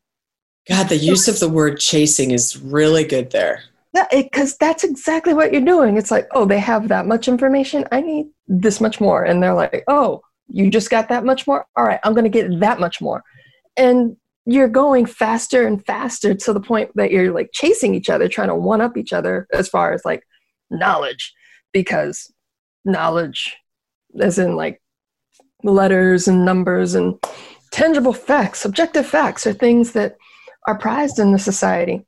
God, 0.70 0.88
the 0.90 0.98
use 0.98 1.28
of 1.28 1.40
the 1.40 1.50
word 1.50 1.80
chasing 1.80 2.32
is 2.32 2.58
really 2.62 3.04
good 3.04 3.32
there. 3.32 3.64
Because 4.12 4.58
that's 4.58 4.84
exactly 4.84 5.34
what 5.34 5.52
you're 5.52 5.62
doing. 5.62 5.98
It's 5.98 6.10
like, 6.10 6.28
oh, 6.32 6.46
they 6.46 6.60
have 6.60 6.88
that 6.88 7.06
much 7.06 7.28
information. 7.28 7.86
I 7.92 8.02
need 8.02 8.28
this 8.48 8.82
much 8.82 9.00
more. 9.00 9.24
And 9.24 9.42
they're 9.42 9.54
like, 9.54 9.84
oh, 9.88 10.22
you 10.48 10.70
just 10.70 10.90
got 10.90 11.10
that 11.10 11.26
much 11.26 11.46
more? 11.46 11.66
All 11.76 11.86
right, 11.86 12.00
I'm 12.04 12.14
going 12.14 12.24
to 12.24 12.30
get 12.30 12.60
that 12.60 12.80
much 12.80 13.02
more. 13.02 13.24
And 13.78 14.18
you're 14.46 14.68
going 14.68 15.06
faster 15.06 15.66
and 15.68 15.86
faster 15.86 16.34
to 16.34 16.54
the 16.54 16.60
point 16.60 16.92
that 16.96 17.12
you're 17.12 17.32
like 17.32 17.52
chasing 17.54 17.94
each 17.94 18.10
other, 18.10 18.28
trying 18.28 18.50
to 18.50 18.56
one 18.56 18.82
up 18.82 18.98
each 18.98 19.14
other 19.14 19.48
as 19.54 19.70
far 19.70 19.94
as 19.94 20.02
like 20.04 20.24
knowledge, 20.70 21.34
because 21.72 22.34
knowledge, 22.86 23.56
as 24.20 24.40
in 24.40 24.56
like 24.56 24.82
letters 25.64 26.28
and 26.28 26.44
numbers 26.44 26.94
and 26.96 27.16
tangible 27.72 28.14
facts, 28.14 28.66
objective 28.66 29.06
facts, 29.06 29.48
are 29.48 29.54
things 29.54 29.94
that 29.94 30.18
are 30.68 30.78
prized 30.78 31.20
in 31.20 31.32
the 31.32 31.40
society 31.40 32.06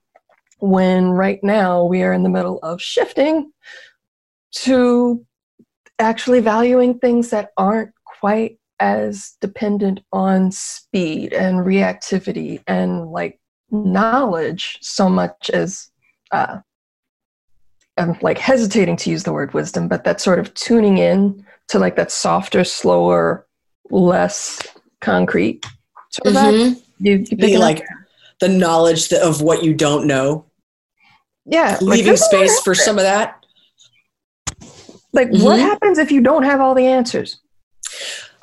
when 0.60 1.10
right 1.10 1.44
now 1.44 1.84
we 1.84 2.04
are 2.04 2.14
in 2.14 2.24
the 2.24 2.30
middle 2.30 2.60
of 2.60 2.82
shifting 2.82 3.52
to 4.52 5.26
actually 6.00 6.40
valuing 6.40 6.98
things 7.00 7.30
that 7.30 7.52
aren't 7.58 7.92
quite 8.04 8.58
as 8.80 9.36
dependent 9.42 10.02
on 10.12 10.52
speed 10.52 11.34
and 11.34 11.60
reactivity 11.60 12.62
and 12.68 13.10
like 13.12 13.40
knowledge 13.72 14.78
so 14.82 15.10
much 15.10 15.50
as 15.50 15.90
uh, 16.32 16.58
I'm 17.98 18.18
like 18.22 18.38
hesitating 18.38 18.98
to 18.98 19.10
use 19.10 19.24
the 19.24 19.32
word 19.32 19.54
wisdom, 19.54 19.88
but 19.88 20.04
that 20.04 20.20
sort 20.20 20.40
of 20.40 20.54
tuning 20.54 20.98
in 20.98 21.46
to 21.70 21.80
like 21.80 21.96
that 21.96 22.12
softer, 22.12 22.64
slower, 22.64 23.48
less 23.90 24.62
concrete 25.02 25.66
sort 26.10 26.36
of. 26.36 26.42
Mhm. 26.42 26.82
You, 27.00 27.26
you 27.30 27.58
up? 27.58 27.62
like 27.62 27.86
the 28.40 28.50
knowledge 28.50 29.10
that, 29.10 29.22
of 29.22 29.42
what 29.42 29.64
you 29.64 29.74
don't 29.74 30.08
know 30.08 30.45
Yeah. 31.46 31.78
leaving 31.82 32.10
a 32.10 32.12
lot 32.16 32.20
space 32.20 32.60
for 32.62 32.74
some 32.76 32.98
of 32.98 33.04
that 33.04 33.44
Like, 35.14 35.30
what 35.30 35.58
Mhm. 35.60 35.62
happens 35.62 35.98
if 35.98 36.12
you 36.12 36.22
don't 36.22 36.44
have 36.44 36.60
all 36.60 36.76
the 36.76 36.86
answers? 36.86 37.40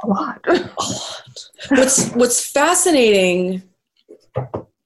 A 0.02 0.06
lot. 0.06 0.40
what's 1.68 2.08
what's 2.12 2.50
fascinating 2.50 3.62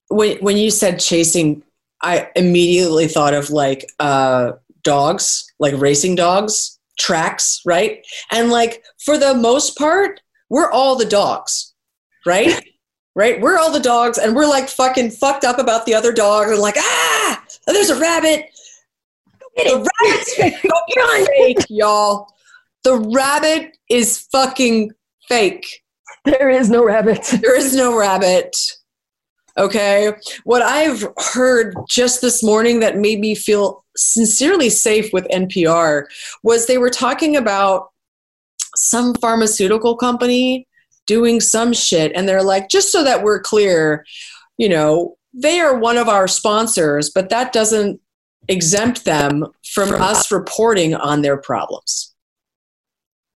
when 0.08 0.36
when 0.38 0.56
you 0.56 0.70
said 0.70 0.98
chasing 1.00 1.62
i 2.02 2.28
immediately 2.36 3.06
thought 3.08 3.32
of 3.34 3.50
like 3.50 3.90
uh 3.98 4.52
dogs 4.82 5.46
like 5.58 5.74
racing 5.78 6.14
dogs 6.14 6.78
tracks 6.98 7.60
right 7.64 8.04
and 8.30 8.50
like 8.50 8.82
for 9.04 9.16
the 9.16 9.34
most 9.34 9.76
part 9.78 10.20
we're 10.50 10.70
all 10.70 10.96
the 10.96 11.04
dogs 11.06 11.72
right 12.26 12.62
right 13.16 13.40
we're 13.40 13.58
all 13.58 13.72
the 13.72 13.80
dogs 13.80 14.18
and 14.18 14.36
we're 14.36 14.46
like 14.46 14.68
fucking 14.68 15.10
fucked 15.10 15.44
up 15.44 15.58
about 15.58 15.84
the 15.86 15.94
other 15.94 16.12
dog 16.12 16.48
and 16.48 16.60
like 16.60 16.76
ah 16.78 17.44
there's 17.66 17.90
a 17.90 17.98
rabbit 17.98 18.46
the 19.56 19.88
rabbit's 20.00 20.34
fucking 20.34 21.26
fake 21.36 21.66
y'all 21.68 22.28
the 22.84 22.96
rabbit 23.12 23.76
is 23.90 24.20
fucking 24.30 24.92
fake 25.28 25.82
there 26.26 26.50
is 26.50 26.68
no 26.68 26.84
rabbit. 26.84 27.22
there 27.40 27.56
is 27.56 27.74
no 27.74 27.96
rabbit. 27.96 28.56
Okay. 29.56 30.12
What 30.44 30.60
I've 30.60 31.06
heard 31.32 31.74
just 31.88 32.20
this 32.20 32.42
morning 32.42 32.80
that 32.80 32.98
made 32.98 33.20
me 33.20 33.34
feel 33.34 33.84
sincerely 33.96 34.68
safe 34.68 35.12
with 35.12 35.26
NPR 35.28 36.04
was 36.42 36.66
they 36.66 36.78
were 36.78 36.90
talking 36.90 37.36
about 37.36 37.90
some 38.74 39.14
pharmaceutical 39.14 39.96
company 39.96 40.66
doing 41.06 41.40
some 41.40 41.72
shit. 41.72 42.12
And 42.14 42.28
they're 42.28 42.42
like, 42.42 42.68
just 42.68 42.92
so 42.92 43.04
that 43.04 43.22
we're 43.22 43.40
clear, 43.40 44.04
you 44.58 44.68
know, 44.68 45.16
they 45.32 45.60
are 45.60 45.78
one 45.78 45.96
of 45.98 46.08
our 46.08 46.28
sponsors, 46.28 47.10
but 47.10 47.28
that 47.30 47.52
doesn't 47.52 48.00
exempt 48.48 49.04
them 49.04 49.46
from 49.64 49.94
us 49.94 50.30
reporting 50.30 50.94
on 50.94 51.22
their 51.22 51.36
problems. 51.36 52.14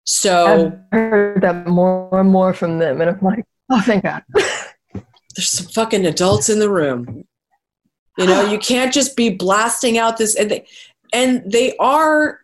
So 0.04 0.72
I've 0.92 0.98
heard 0.98 1.42
that 1.42 1.66
more 1.66 2.20
and 2.20 2.30
more 2.30 2.52
from 2.54 2.78
them, 2.78 3.00
and 3.00 3.10
I'm 3.10 3.20
like, 3.20 3.44
oh, 3.70 3.80
thank 3.82 4.04
God. 4.04 4.22
there's 5.36 5.48
some 5.48 5.66
fucking 5.66 6.06
adults 6.06 6.48
in 6.48 6.58
the 6.58 6.70
room. 6.70 7.24
You 8.18 8.26
know, 8.26 8.50
you 8.50 8.58
can't 8.58 8.92
just 8.92 9.16
be 9.16 9.30
blasting 9.30 9.96
out 9.96 10.16
this 10.16 10.34
and 10.34 10.50
they, 10.50 10.66
and 11.12 11.50
they 11.50 11.76
are 11.78 12.40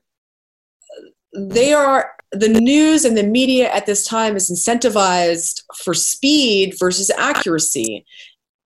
they 1.37 1.73
are 1.73 2.13
the 2.33 2.49
news 2.49 3.05
and 3.05 3.17
the 3.17 3.23
media 3.23 3.73
at 3.73 3.87
this 3.87 4.07
time 4.07 4.37
is 4.37 4.51
incentivized 4.51 5.63
for 5.85 5.95
speed 5.95 6.75
versus 6.79 7.11
accuracy. 7.17 8.05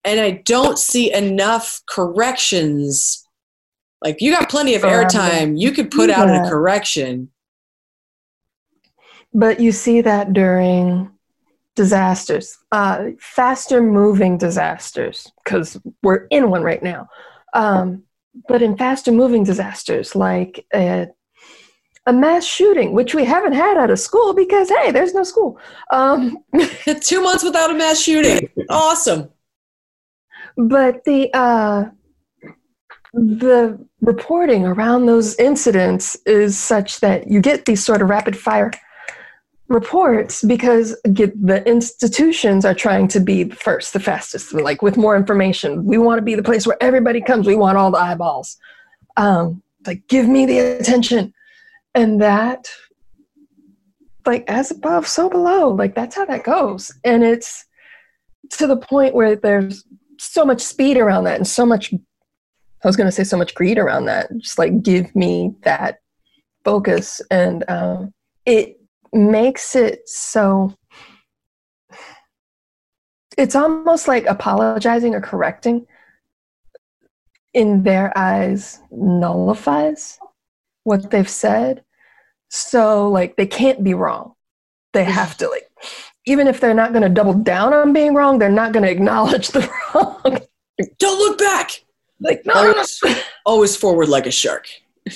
And 0.05 0.19
I 0.19 0.43
don't 0.45 0.79
see 0.79 1.13
enough 1.13 1.83
corrections. 1.89 3.27
Like 4.03 4.21
you 4.21 4.33
got 4.33 4.49
plenty 4.49 4.75
of 4.75 4.83
airtime, 4.83 5.61
you 5.61 5.73
could 5.73 5.91
put 5.91 6.09
out 6.11 6.29
a 6.29 6.49
correction. 6.49 7.31
But 9.35 9.61
you 9.61 9.73
see 9.73 10.01
that 10.01 10.33
during 10.33 11.11
disasters, 11.77 12.57
uh, 12.73 13.11
faster 13.21 13.83
moving 13.83 14.39
disasters, 14.39 15.31
because 15.45 15.79
we're 16.03 16.27
in 16.31 16.51
one 16.51 16.63
right 16.63 16.83
now. 16.83 17.09
Um, 17.53 18.05
but 18.49 18.63
in 18.63 18.77
faster 18.77 19.13
moving 19.13 19.45
disasters, 19.45 20.17
like 20.17 20.67
a, 20.75 21.09
a 22.07 22.13
mass 22.13 22.45
shooting, 22.45 22.93
which 22.93 23.15
we 23.15 23.25
haven't 23.25 23.53
had 23.53 23.77
at 23.77 23.91
a 23.91 23.97
school 23.97 24.35
because, 24.35 24.69
hey, 24.69 24.91
there's 24.91 25.15
no 25.15 25.23
school. 25.23 25.59
Um, 25.93 26.39
Two 27.01 27.23
months 27.23 27.45
without 27.45 27.71
a 27.71 27.75
mass 27.75 28.01
shooting. 28.01 28.49
Awesome. 28.69 29.31
but 30.57 31.05
the 31.05 31.31
uh, 31.35 31.85
the 33.13 33.79
reporting 34.01 34.65
around 34.65 35.07
those 35.07 35.37
incidents 35.37 36.17
is 36.27 36.57
such 36.57 37.01
that 37.01 37.29
you 37.29 37.41
get 37.41 37.67
these 37.67 37.85
sort 37.85 38.03
of 38.03 38.09
rapid 38.09 38.37
fire 38.37 38.71
reports 39.69 40.43
because 40.45 40.97
get, 41.13 41.33
the 41.45 41.67
institutions 41.67 42.65
are 42.65 42.75
trying 42.75 43.09
to 43.09 43.21
be 43.21 43.45
the 43.45 43.57
first, 43.57 43.93
the 43.93 44.01
fastest, 44.01 44.53
like 44.53 44.83
with 44.83 44.97
more 44.97 45.17
information. 45.17 45.85
We 45.85 45.97
want 45.97 46.19
to 46.19 46.23
be 46.23 46.35
the 46.35 46.43
place 46.43 46.67
where 46.67 46.77
everybody 46.83 47.21
comes. 47.21 47.47
We 47.47 47.57
want 47.57 47.79
all 47.79 47.91
the 47.91 47.99
eyeballs. 47.99 48.57
Um, 49.17 49.63
like, 49.87 50.07
give 50.09 50.29
me 50.29 50.45
the 50.45 50.59
attention, 50.59 51.33
and 51.95 52.21
that, 52.21 52.69
like, 54.27 54.45
as 54.49 54.71
above, 54.71 55.07
so 55.07 55.29
below. 55.29 55.71
Like 55.71 55.95
that's 55.95 56.17
how 56.17 56.25
that 56.27 56.45
goes, 56.45 56.93
and 57.05 57.23
it's 57.23 57.65
to 58.51 58.67
the 58.67 58.77
point 58.77 59.15
where 59.15 59.37
there's 59.37 59.85
so 60.19 60.45
much 60.45 60.61
speed 60.61 60.97
around 60.97 61.25
that 61.25 61.37
and 61.37 61.47
so 61.47 61.65
much 61.65 61.95
i 61.95 62.87
was 62.87 62.97
going 62.97 63.07
to 63.07 63.13
say 63.13 63.25
so 63.25 63.37
much 63.37 63.55
greed 63.55 63.79
around 63.79 64.05
that 64.05 64.29
just 64.39 64.59
like 64.59 64.83
give 64.83 65.15
me 65.15 65.55
that 65.63 66.01
focus 66.65 67.23
and 67.31 67.65
um, 67.69 68.13
it 68.45 68.79
makes 69.13 69.75
it 69.75 70.07
so 70.07 70.75
it's 73.39 73.57
almost 73.57 74.09
like 74.09 74.27
apologizing 74.27 75.15
or 75.15 75.21
correcting 75.21 75.87
in 77.55 77.83
their 77.83 78.13
eyes 78.17 78.79
nullifies 78.91 80.19
what 80.85 81.11
they've 81.11 81.29
said. 81.29 81.85
So 82.49 83.09
like 83.09 83.37
they 83.37 83.47
can't 83.47 83.85
be 83.85 83.95
wrong. 83.95 84.35
They 84.93 85.05
have 85.05 85.37
to 85.39 85.49
like 85.49 85.71
even 86.27 86.47
if 86.49 86.61
they're 86.61 86.75
not 86.75 86.93
going 86.93 87.03
to 87.03 87.09
double 87.09 87.35
down 87.35 87.73
on 87.73 87.93
being 87.93 88.15
wrong 88.15 88.39
they're 88.39 88.51
not 88.51 88.73
going 88.73 88.85
to 88.85 88.91
acknowledge 88.91 89.49
the 89.49 89.61
wrong. 89.95 90.39
Don't 90.99 91.19
look 91.19 91.39
back. 91.39 91.85
like 92.21 92.43
no. 92.45 92.55
Always, 92.55 93.01
always 93.47 93.77
forward 93.77 94.09
like 94.09 94.27
a 94.27 94.31
shark. 94.31 94.67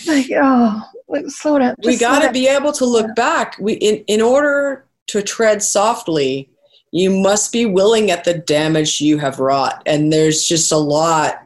like 0.06 0.26
oh 0.34 0.82
like 1.08 1.24
slow 1.28 1.58
down. 1.58 1.74
We 1.82 1.92
Just 1.92 2.00
slow 2.00 2.08
got 2.08 2.26
to 2.26 2.32
be 2.32 2.48
able 2.48 2.72
to 2.72 2.84
look 2.84 3.14
back. 3.14 3.56
We 3.58 3.74
in, 3.74 4.04
in 4.06 4.20
order 4.20 4.86
to 5.08 5.22
tread 5.22 5.62
softly 5.62 6.50
you 6.94 7.10
must 7.10 7.50
be 7.50 7.66
willing 7.66 8.12
at 8.12 8.22
the 8.22 8.34
damage 8.34 9.00
you 9.00 9.18
have 9.18 9.40
wrought. 9.40 9.82
And 9.84 10.12
there's 10.12 10.46
just 10.46 10.70
a 10.70 10.76
lot 10.76 11.43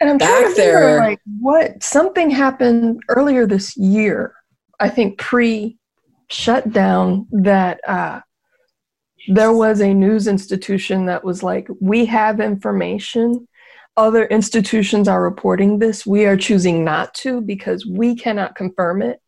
and 0.00 0.10
i'm 0.10 0.18
trying 0.18 0.42
back 0.42 0.50
to 0.50 0.54
figure 0.56 0.80
there. 0.80 0.98
like 0.98 1.20
what 1.40 1.82
something 1.82 2.30
happened 2.30 3.00
earlier 3.08 3.46
this 3.46 3.76
year 3.76 4.34
i 4.78 4.88
think 4.88 5.18
pre 5.18 5.76
shutdown 6.28 7.26
that 7.32 7.80
uh 7.88 8.20
there 9.28 9.52
was 9.52 9.80
a 9.80 9.94
news 9.94 10.26
institution 10.26 11.06
that 11.06 11.24
was 11.24 11.42
like 11.42 11.68
we 11.80 12.06
have 12.06 12.40
information. 12.40 13.46
Other 13.96 14.24
institutions 14.26 15.08
are 15.08 15.22
reporting 15.22 15.78
this. 15.78 16.06
We 16.06 16.24
are 16.26 16.36
choosing 16.36 16.84
not 16.84 17.12
to 17.14 17.40
because 17.40 17.84
we 17.86 18.14
cannot 18.14 18.54
confirm 18.54 19.02
it. 19.02 19.20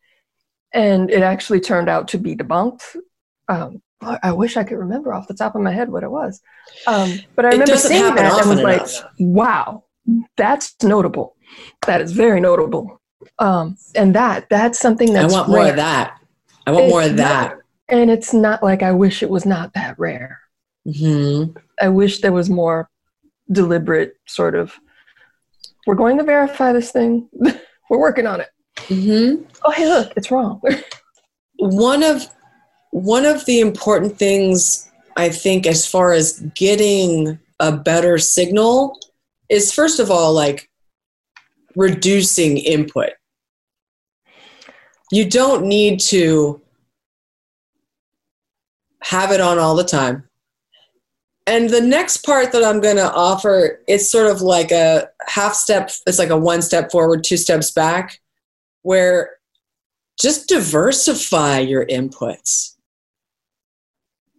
And 0.72 1.10
it 1.10 1.22
actually 1.22 1.60
turned 1.60 1.88
out 1.88 2.08
to 2.08 2.18
be 2.18 2.34
debunked. 2.34 2.96
Um, 3.48 3.82
I 4.00 4.32
wish 4.32 4.56
I 4.56 4.64
could 4.64 4.78
remember 4.78 5.12
off 5.12 5.28
the 5.28 5.34
top 5.34 5.54
of 5.54 5.60
my 5.60 5.70
head 5.70 5.88
what 5.88 6.02
it 6.02 6.10
was, 6.10 6.40
um, 6.88 7.20
but 7.36 7.44
I 7.44 7.50
remember 7.50 7.76
seeing 7.76 8.02
that 8.02 8.18
and 8.18 8.48
was 8.48 8.48
often 8.48 8.62
like, 8.64 8.88
"Wow, 9.20 9.84
that's 10.36 10.74
notable. 10.82 11.36
That 11.86 12.00
is 12.00 12.12
very 12.12 12.40
notable." 12.40 13.00
Um, 13.38 13.76
and 13.94 14.14
that 14.14 14.48
that's 14.50 14.78
something 14.78 15.12
that 15.12 15.24
i 15.24 15.26
want 15.26 15.48
more 15.48 15.68
of 15.68 15.76
that 15.76 16.18
i 16.66 16.72
want 16.72 16.88
more 16.88 17.02
of 17.02 17.16
that 17.16 17.56
and 17.88 18.10
it's 18.10 18.32
not 18.32 18.62
like 18.62 18.82
I 18.82 18.92
wish 18.92 19.22
it 19.22 19.30
was 19.30 19.44
not 19.46 19.74
that 19.74 19.98
rare. 19.98 20.40
hmm 20.84 21.44
I 21.80 21.88
wish 21.88 22.20
there 22.20 22.32
was 22.32 22.48
more 22.48 22.88
deliberate 23.50 24.14
sort 24.26 24.54
of. 24.54 24.74
We're 25.86 25.96
going 25.96 26.16
to 26.18 26.24
verify 26.24 26.72
this 26.72 26.90
thing. 26.90 27.28
We're 27.90 27.98
working 27.98 28.26
on 28.26 28.40
it. 28.40 28.48
hmm 28.78 29.42
Oh, 29.64 29.70
hey, 29.70 29.86
look, 29.88 30.12
it's 30.16 30.30
wrong. 30.30 30.60
one 31.58 32.02
of 32.02 32.26
one 32.90 33.24
of 33.24 33.44
the 33.46 33.60
important 33.60 34.18
things 34.18 34.90
i 35.16 35.28
think 35.28 35.66
as 35.66 35.86
far 35.86 36.12
as 36.12 36.40
getting 36.54 37.38
a 37.60 37.70
better 37.70 38.18
signal 38.18 38.98
is 39.52 39.72
first 39.72 40.00
of 40.00 40.10
all 40.10 40.32
like 40.32 40.68
reducing 41.76 42.56
input 42.56 43.10
you 45.10 45.28
don't 45.28 45.64
need 45.64 46.00
to 46.00 46.60
have 49.02 49.30
it 49.30 49.40
on 49.40 49.58
all 49.58 49.74
the 49.74 49.84
time 49.84 50.28
and 51.46 51.70
the 51.70 51.80
next 51.80 52.18
part 52.18 52.52
that 52.52 52.64
i'm 52.64 52.80
going 52.80 52.96
to 52.96 53.12
offer 53.12 53.80
it's 53.86 54.10
sort 54.10 54.30
of 54.30 54.42
like 54.42 54.70
a 54.70 55.08
half 55.26 55.54
step 55.54 55.90
it's 56.06 56.18
like 56.18 56.30
a 56.30 56.36
one 56.36 56.62
step 56.62 56.90
forward 56.90 57.22
two 57.24 57.36
steps 57.36 57.70
back 57.70 58.20
where 58.82 59.30
just 60.20 60.48
diversify 60.48 61.58
your 61.58 61.84
inputs. 61.86 62.76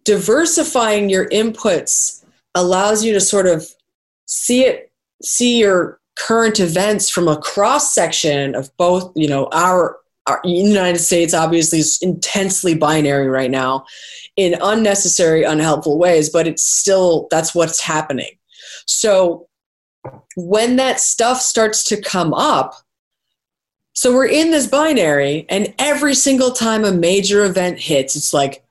Diversifying 0.05 1.09
your 1.09 1.27
inputs 1.29 2.23
allows 2.55 3.03
you 3.03 3.13
to 3.13 3.19
sort 3.19 3.47
of 3.47 3.67
see 4.25 4.65
it, 4.65 4.92
see 5.23 5.59
your 5.59 5.99
current 6.17 6.59
events 6.59 7.09
from 7.09 7.27
a 7.27 7.37
cross 7.37 7.93
section 7.93 8.55
of 8.55 8.75
both, 8.77 9.11
you 9.15 9.27
know, 9.27 9.47
our, 9.51 9.97
our 10.27 10.39
United 10.43 10.99
States 10.99 11.33
obviously 11.33 11.79
is 11.79 11.99
intensely 12.01 12.75
binary 12.75 13.27
right 13.27 13.51
now 13.51 13.85
in 14.35 14.55
unnecessary, 14.61 15.43
unhelpful 15.43 15.97
ways, 15.97 16.29
but 16.29 16.47
it's 16.47 16.65
still, 16.65 17.27
that's 17.31 17.53
what's 17.53 17.81
happening. 17.81 18.31
So 18.85 19.47
when 20.35 20.75
that 20.77 20.99
stuff 20.99 21.41
starts 21.41 21.83
to 21.85 22.01
come 22.01 22.33
up, 22.33 22.75
so 23.95 24.11
we're 24.11 24.27
in 24.27 24.49
this 24.49 24.65
binary, 24.65 25.45
and 25.49 25.73
every 25.77 26.15
single 26.15 26.51
time 26.51 26.83
a 26.83 26.91
major 26.91 27.45
event 27.45 27.79
hits, 27.79 28.15
it's 28.15 28.33
like, 28.33 28.63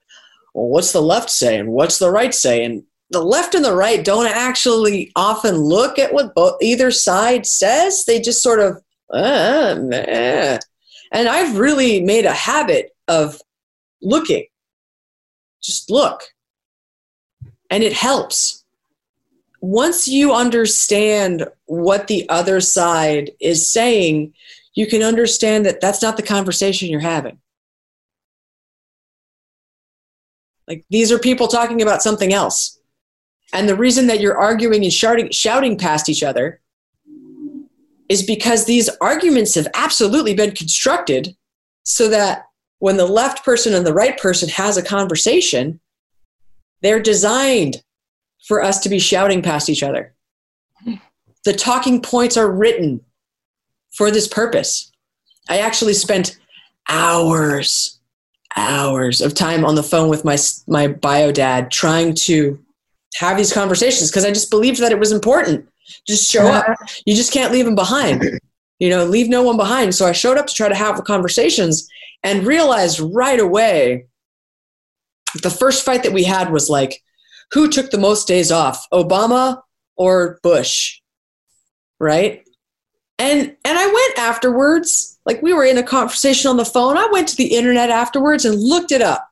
well, 0.53 0.67
what's 0.67 0.93
the 0.93 1.01
left 1.01 1.31
saying? 1.31 1.71
What's 1.71 1.99
the 1.99 2.11
right 2.11 2.35
saying? 2.35 2.85
The 3.12 3.22
left 3.22 3.55
and 3.55 3.64
the 3.64 3.75
right 3.75 4.03
don't 4.03 4.27
actually 4.27 5.12
often 5.14 5.57
look 5.57 5.98
at 5.98 6.14
what 6.14 6.35
both, 6.35 6.57
either 6.62 6.90
side 6.90 7.46
says. 7.46 8.07
They 8.07 8.20
just 8.20 8.42
sort 8.42 8.59
of, 8.59 8.83
uh, 9.12 10.59
and 11.12 11.29
I've 11.29 11.59
really 11.59 12.01
made 12.01 12.25
a 12.25 12.33
habit 12.33 12.96
of 13.09 13.40
looking. 14.01 14.46
Just 15.62 15.90
look. 15.90 16.22
And 17.70 17.83
it 17.83 17.92
helps. 17.92 18.64
Once 19.61 20.09
you 20.09 20.33
understand 20.33 21.46
what 21.66 22.09
the 22.09 22.27
other 22.31 22.61
side 22.61 23.31
is 23.40 23.70
saying, 23.70 24.33
you 24.75 24.87
can 24.87 25.03
understand 25.03 25.66
that 25.66 25.83
that's 25.83 26.01
not 26.01 26.16
the 26.16 26.22
conversation 26.22 26.88
you're 26.88 27.01
having. 27.01 27.38
Like 30.66 30.87
these 30.88 31.12
are 31.12 31.18
people 31.18 31.46
talking 31.46 31.83
about 31.83 32.03
something 32.03 32.33
else. 32.33 32.79
And 33.53 33.69
the 33.69 33.77
reason 33.77 34.07
that 34.07 34.21
you're 34.21 34.38
arguing 34.38 34.83
and 34.83 34.93
shouting, 34.93 35.31
shouting 35.31 35.77
past 35.77 36.09
each 36.09 36.23
other 36.23 36.61
is 38.09 38.23
because 38.23 38.65
these 38.65 38.88
arguments 39.01 39.55
have 39.55 39.69
absolutely 39.75 40.35
been 40.35 40.53
constructed 40.53 41.37
so 41.85 42.09
that 42.09 42.47
when 42.79 42.97
the 42.97 43.07
left 43.07 43.45
person 43.45 43.75
and 43.75 43.87
the 43.87 43.95
right 43.95 44.19
person 44.19 44.49
has 44.49 44.77
a 44.77 44.83
conversation, 44.83 45.81
they're 46.81 47.01
designed 47.01 47.83
for 48.47 48.62
us 48.62 48.81
to 48.81 48.88
be 48.88 48.99
shouting 48.99 49.43
past 49.43 49.69
each 49.69 49.83
other. 49.83 50.15
The 51.45 51.53
talking 51.53 52.01
points 52.03 52.37
are 52.37 52.51
written 52.51 53.01
for 53.93 54.11
this 54.11 54.29
purpose. 54.29 54.91
I 55.49 55.59
actually 55.59 55.95
spent 55.95 56.38
hours, 56.88 57.99
hours 58.57 59.21
of 59.21 59.35
time 59.35 59.65
on 59.65 59.75
the 59.75 59.83
phone 59.83 60.09
with 60.09 60.25
my 60.25 60.37
my 60.67 60.88
bio 60.88 61.33
dad 61.33 61.71
trying 61.71 62.15
to 62.15 62.62
have 63.14 63.37
these 63.37 63.53
conversations 63.53 64.11
because 64.11 64.25
I 64.25 64.31
just 64.31 64.51
believed 64.51 64.81
that 64.81 64.92
it 64.92 64.98
was 64.98 65.12
important. 65.12 65.68
Just 66.07 66.31
show 66.31 66.46
up. 66.46 66.68
Uh-huh. 66.68 66.87
You 67.07 67.14
just 67.14 67.33
can't 67.33 67.53
leave 67.53 67.64
them 67.64 67.75
behind. 67.75 68.40
You 68.79 68.90
know, 68.90 69.05
leave 69.05 69.29
no 69.29 69.42
one 69.42 69.57
behind. 69.57 69.94
So 69.94 70.07
I 70.07 70.12
showed 70.12 70.38
up 70.38 70.46
to 70.46 70.55
try 70.55 70.68
to 70.68 70.75
have 70.75 70.96
the 70.96 71.03
conversations 71.03 71.88
and 72.22 72.46
realized 72.46 73.01
right 73.01 73.38
away 73.38 74.07
the 75.42 75.51
first 75.51 75.85
fight 75.85 76.03
that 76.03 76.12
we 76.12 76.25
had 76.25 76.51
was 76.51 76.68
like 76.68 77.01
who 77.53 77.68
took 77.68 77.90
the 77.90 77.98
most 77.98 78.27
days 78.27 78.51
off, 78.51 78.87
Obama 78.92 79.62
or 79.96 80.38
Bush? 80.42 81.01
Right? 82.01 82.42
And 83.18 83.57
and 83.64 83.79
I 83.79 83.87
went 83.87 84.18
afterwards, 84.18 85.18
like 85.27 85.42
we 85.42 85.53
were 85.53 85.64
in 85.64 85.79
a 85.79 85.83
conversation 85.83 86.51
on 86.51 86.57
the 86.57 86.64
phone. 86.64 86.96
I 86.96 87.09
went 87.12 87.29
to 87.29 87.37
the 87.37 87.55
internet 87.55 87.90
afterwards 87.90 88.44
and 88.44 88.59
looked 88.61 88.90
it 88.90 89.03
up. 89.03 89.29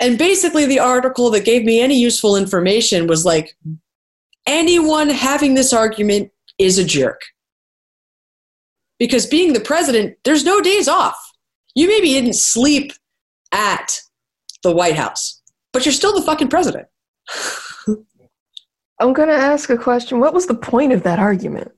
And 0.00 0.18
basically 0.18 0.66
the 0.66 0.78
article 0.78 1.30
that 1.30 1.44
gave 1.44 1.64
me 1.64 1.80
any 1.80 1.98
useful 1.98 2.36
information 2.36 3.06
was 3.06 3.24
like 3.24 3.56
anyone 4.46 5.08
having 5.08 5.54
this 5.54 5.72
argument 5.72 6.30
is 6.58 6.78
a 6.78 6.84
jerk. 6.84 7.22
Because 8.98 9.26
being 9.26 9.52
the 9.52 9.60
president, 9.60 10.16
there's 10.24 10.44
no 10.44 10.60
days 10.60 10.88
off. 10.88 11.16
You 11.74 11.88
maybe 11.88 12.12
didn't 12.12 12.34
sleep 12.34 12.92
at 13.52 14.00
the 14.62 14.72
White 14.72 14.96
House, 14.96 15.40
but 15.72 15.84
you're 15.84 15.92
still 15.92 16.14
the 16.14 16.22
fucking 16.22 16.48
president. 16.48 16.88
I'm 19.00 19.12
going 19.12 19.28
to 19.28 19.34
ask 19.34 19.70
a 19.70 19.76
question. 19.76 20.18
What 20.18 20.34
was 20.34 20.46
the 20.46 20.54
point 20.54 20.92
of 20.92 21.04
that 21.04 21.20
argument? 21.20 21.72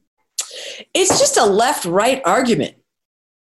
it's 0.94 1.18
just 1.18 1.37
a 1.37 1.44
left 1.44 1.85
right 1.85 2.22
argument. 2.24 2.74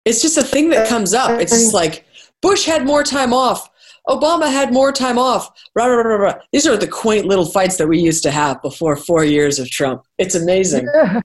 It's 0.05 0.23
just 0.23 0.37
a 0.37 0.43
thing 0.43 0.71
that 0.71 0.89
comes 0.89 1.15
up. 1.15 1.41
It's 1.41 1.53
just 1.53 1.75
like 1.75 2.05
Bush 2.41 2.65
had 2.65 2.87
more 2.87 3.03
time 3.03 3.33
off. 3.33 3.70
Obama 4.09 4.51
had 4.51 4.73
more 4.73 4.93
time 4.93 5.19
off. 5.19 5.51
Rah, 5.75 5.87
rah, 5.87 6.03
rah, 6.03 6.17
rah. 6.17 6.35
These 6.53 6.67
are 6.67 6.77
the 6.77 6.89
quaint 6.89 7.27
little 7.27 7.45
fights 7.45 7.77
that 7.77 7.87
we 7.87 7.99
used 7.99 8.23
to 8.25 8.31
have 8.31 8.61
before 8.63 8.97
four 8.97 9.25
years 9.25 9.59
of 9.59 9.71
Trump. 9.71 10.03
It's 10.19 10.35
amazing. 10.35 10.89
Yeah. 11.01 11.21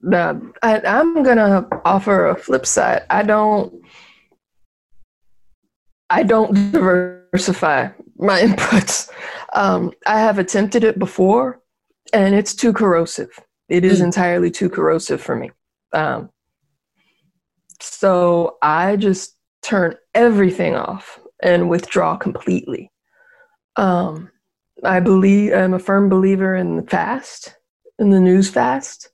No, 0.00 0.52
I, 0.62 0.80
I'm 0.80 1.24
gonna 1.24 1.66
offer 1.84 2.28
a 2.28 2.36
flip 2.36 2.66
side. 2.66 3.02
I 3.10 3.24
don't. 3.24 3.74
I 6.08 6.22
don't 6.22 6.54
diversify 6.70 7.88
my 8.16 8.40
inputs. 8.42 9.10
Um, 9.54 9.92
I 10.06 10.20
have 10.20 10.38
attempted 10.38 10.84
it 10.84 11.00
before, 11.00 11.60
and 12.12 12.34
it's 12.34 12.54
too 12.54 12.72
corrosive. 12.72 13.30
It 13.68 13.84
is 13.84 14.00
mm. 14.00 14.04
entirely 14.04 14.52
too 14.52 14.68
corrosive 14.68 15.20
for 15.20 15.34
me. 15.34 15.50
Um, 15.92 16.30
so 17.80 18.58
I 18.62 18.96
just 18.96 19.36
turn 19.62 19.96
everything 20.14 20.74
off 20.74 21.18
and 21.42 21.68
withdraw 21.68 22.16
completely. 22.16 22.90
Um, 23.76 24.30
I 24.84 25.00
believe 25.00 25.52
I'm 25.52 25.74
a 25.74 25.78
firm 25.78 26.08
believer 26.08 26.54
in 26.54 26.76
the 26.76 26.82
fast, 26.82 27.54
in 27.98 28.10
the 28.10 28.20
news 28.20 28.50
fast, 28.50 29.10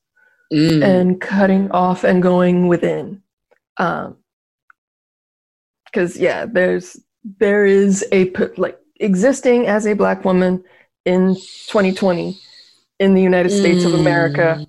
mm. 0.53 0.83
and 0.83 1.21
cutting 1.21 1.71
off 1.71 2.05
and 2.05 2.23
going 2.23 2.69
within. 2.69 3.23
Um, 3.77 4.17
because 5.85 6.17
yeah, 6.17 6.47
there's 6.47 7.01
there 7.39 7.65
is 7.65 8.05
a 8.13 8.27
put 8.27 8.59
like 8.59 8.79
existing 9.01 9.67
as 9.67 9.87
a 9.87 9.95
black 9.95 10.25
woman 10.25 10.63
in 11.05 11.35
2020 11.35 12.39
in 12.99 13.15
the 13.15 13.23
United 13.23 13.51
States 13.51 13.85
mm. 13.85 13.87
of 13.87 13.95
America 13.95 14.59
mm. 14.61 14.67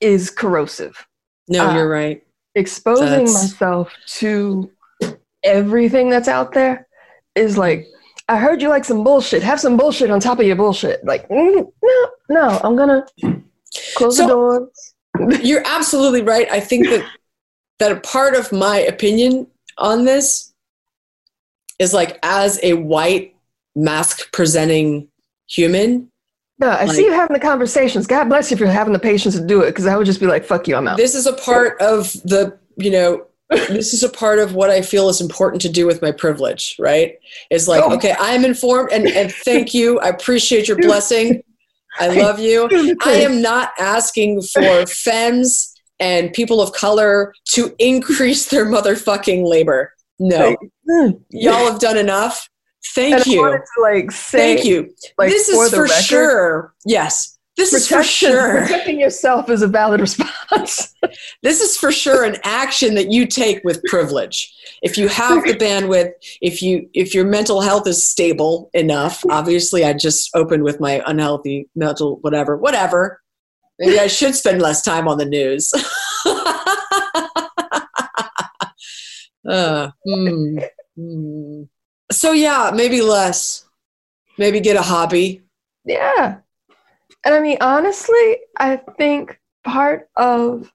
is 0.00 0.30
corrosive. 0.30 1.06
No, 1.48 1.68
uh, 1.68 1.74
you're 1.74 1.88
right. 1.88 2.22
Exposing 2.54 3.24
that's... 3.24 3.34
myself 3.34 3.92
to 4.06 4.70
everything 5.46 6.10
that's 6.10 6.28
out 6.28 6.52
there 6.52 6.86
is 7.34 7.56
like, 7.56 7.86
I 8.28 8.38
heard 8.38 8.60
you 8.60 8.68
like 8.68 8.84
some 8.84 9.04
bullshit. 9.04 9.42
Have 9.42 9.60
some 9.60 9.76
bullshit 9.76 10.10
on 10.10 10.20
top 10.20 10.40
of 10.40 10.46
your 10.46 10.56
bullshit. 10.56 11.04
Like, 11.04 11.28
mm, 11.28 11.72
no, 11.82 12.08
no, 12.28 12.60
I'm 12.62 12.76
gonna 12.76 13.06
close 13.94 14.16
so, 14.16 14.26
the 14.26 14.28
doors. 14.28 14.94
you're 15.42 15.62
absolutely 15.64 16.22
right. 16.22 16.50
I 16.50 16.60
think 16.60 16.88
that 16.88 17.08
that 17.78 17.92
a 17.92 18.00
part 18.00 18.34
of 18.34 18.52
my 18.52 18.78
opinion 18.78 19.46
on 19.78 20.04
this 20.04 20.52
is 21.78 21.94
like 21.94 22.18
as 22.22 22.58
a 22.62 22.72
white 22.72 23.36
mask 23.74 24.32
presenting 24.32 25.08
human 25.46 26.10
no, 26.58 26.68
I 26.68 26.84
like, 26.84 26.96
see 26.96 27.04
you 27.04 27.12
having 27.12 27.34
the 27.34 27.40
conversations. 27.40 28.06
God 28.06 28.28
bless 28.28 28.50
you 28.50 28.56
for 28.56 28.66
having 28.66 28.94
the 28.94 28.98
patience 28.98 29.34
to 29.34 29.44
do 29.44 29.60
it 29.60 29.68
because 29.68 29.86
I 29.86 29.96
would 29.96 30.06
just 30.06 30.20
be 30.20 30.26
like, 30.26 30.44
fuck 30.44 30.66
you, 30.66 30.74
I'm 30.74 30.88
out. 30.88 30.96
This 30.96 31.14
is 31.14 31.26
a 31.26 31.34
part 31.34 31.80
of 31.82 32.12
the, 32.24 32.58
you 32.78 32.90
know, 32.90 33.26
this 33.50 33.94
is 33.94 34.02
a 34.02 34.08
part 34.08 34.38
of 34.38 34.54
what 34.54 34.70
I 34.70 34.82
feel 34.82 35.08
is 35.08 35.20
important 35.20 35.62
to 35.62 35.68
do 35.68 35.86
with 35.86 36.02
my 36.02 36.12
privilege, 36.12 36.76
right? 36.78 37.14
Is 37.50 37.68
like, 37.68 37.82
oh. 37.84 37.94
okay, 37.94 38.14
I'm 38.18 38.44
informed 38.44 38.92
and, 38.92 39.06
and 39.06 39.32
thank 39.32 39.72
you. 39.72 40.00
I 40.00 40.08
appreciate 40.08 40.68
your 40.68 40.78
blessing. 40.78 41.42
I 41.98 42.08
love 42.08 42.38
you. 42.38 42.68
I 43.04 43.12
am 43.12 43.40
not 43.40 43.70
asking 43.78 44.42
for 44.42 44.86
femmes 44.86 45.74
and 45.98 46.32
people 46.32 46.60
of 46.60 46.72
color 46.72 47.32
to 47.52 47.74
increase 47.78 48.48
their 48.48 48.66
motherfucking 48.66 49.48
labor. 49.48 49.92
No. 50.18 50.56
Mm. 50.88 51.20
Y'all 51.30 51.70
have 51.70 51.80
done 51.80 51.96
enough. 51.96 52.48
Thank 52.94 53.14
and 53.16 53.26
you. 53.26 53.42
To, 53.42 53.82
like 53.82 54.10
say, 54.10 54.56
Thank 54.56 54.66
you. 54.66 54.94
Like, 55.18 55.30
this 55.30 55.48
is 55.48 55.70
for, 55.70 55.86
for 55.86 55.88
sure. 55.88 56.74
Yes. 56.84 57.35
This 57.56 57.72
is 57.72 57.88
for 57.88 58.02
sure. 58.02 58.60
Protecting 58.60 59.00
yourself 59.00 59.48
is 59.48 59.62
a 59.62 59.66
valid 59.66 60.00
response. 60.00 60.94
this 61.42 61.60
is 61.60 61.76
for 61.76 61.90
sure 61.90 62.24
an 62.24 62.36
action 62.44 62.94
that 62.96 63.10
you 63.10 63.26
take 63.26 63.62
with 63.64 63.82
privilege. 63.84 64.52
If 64.82 64.98
you 64.98 65.08
have 65.08 65.42
the 65.44 65.54
bandwidth, 65.54 66.10
if 66.42 66.60
you 66.60 66.88
if 66.92 67.14
your 67.14 67.24
mental 67.24 67.62
health 67.62 67.86
is 67.86 68.06
stable 68.06 68.70
enough, 68.74 69.24
obviously 69.30 69.84
I 69.84 69.94
just 69.94 70.30
opened 70.34 70.64
with 70.64 70.80
my 70.80 71.02
unhealthy 71.06 71.68
mental 71.74 72.18
whatever, 72.20 72.56
whatever. 72.56 73.22
Maybe 73.78 73.98
I 73.98 74.06
should 74.06 74.34
spend 74.34 74.60
less 74.60 74.82
time 74.82 75.08
on 75.08 75.16
the 75.18 75.24
news. 75.24 75.72
uh, 79.48 79.90
mm, 80.06 80.68
mm 80.98 81.68
so 82.10 82.32
yeah, 82.32 82.70
maybe 82.74 83.00
less. 83.00 83.64
Maybe 84.38 84.60
get 84.60 84.76
a 84.76 84.82
hobby. 84.82 85.42
Yeah. 85.84 86.38
And 87.26 87.34
I 87.34 87.40
mean, 87.40 87.58
honestly, 87.60 88.36
I 88.56 88.76
think 88.96 89.40
part 89.64 90.08
of, 90.14 90.72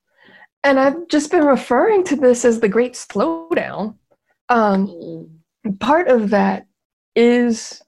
and 0.65 0.77
I've 0.77 1.07
just 1.07 1.31
been 1.31 1.45
referring 1.45 2.03
to 2.03 2.17
this 2.17 2.43
as 2.43 2.59
the 2.59 2.67
great 2.67 2.95
slowdown. 2.95 3.95
Um, 4.49 5.29
part 5.79 6.09
of 6.09 6.31
that 6.31 6.67
is 7.15 7.81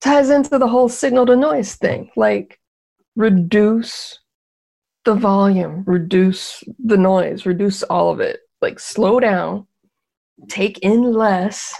ties 0.00 0.30
into 0.30 0.60
the 0.60 0.68
whole 0.68 0.88
signal 0.88 1.26
to 1.26 1.34
noise 1.34 1.74
thing. 1.74 2.08
Like, 2.14 2.60
reduce 3.16 4.20
the 5.04 5.16
volume, 5.16 5.82
reduce 5.84 6.62
the 6.78 6.96
noise, 6.96 7.46
reduce 7.46 7.82
all 7.82 8.10
of 8.10 8.20
it. 8.20 8.42
Like, 8.62 8.78
slow 8.78 9.18
down, 9.18 9.66
take 10.48 10.78
in 10.78 11.02
less, 11.02 11.74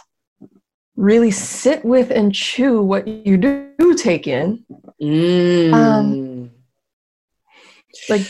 really 0.97 1.31
sit 1.31 1.85
with 1.85 2.11
and 2.11 2.35
chew 2.35 2.81
what 2.83 3.07
you 3.07 3.37
do 3.37 3.95
take 3.97 4.27
in. 4.27 4.65
Mm. 5.03 5.73
Um, 5.73 6.51
Like, 8.09 8.23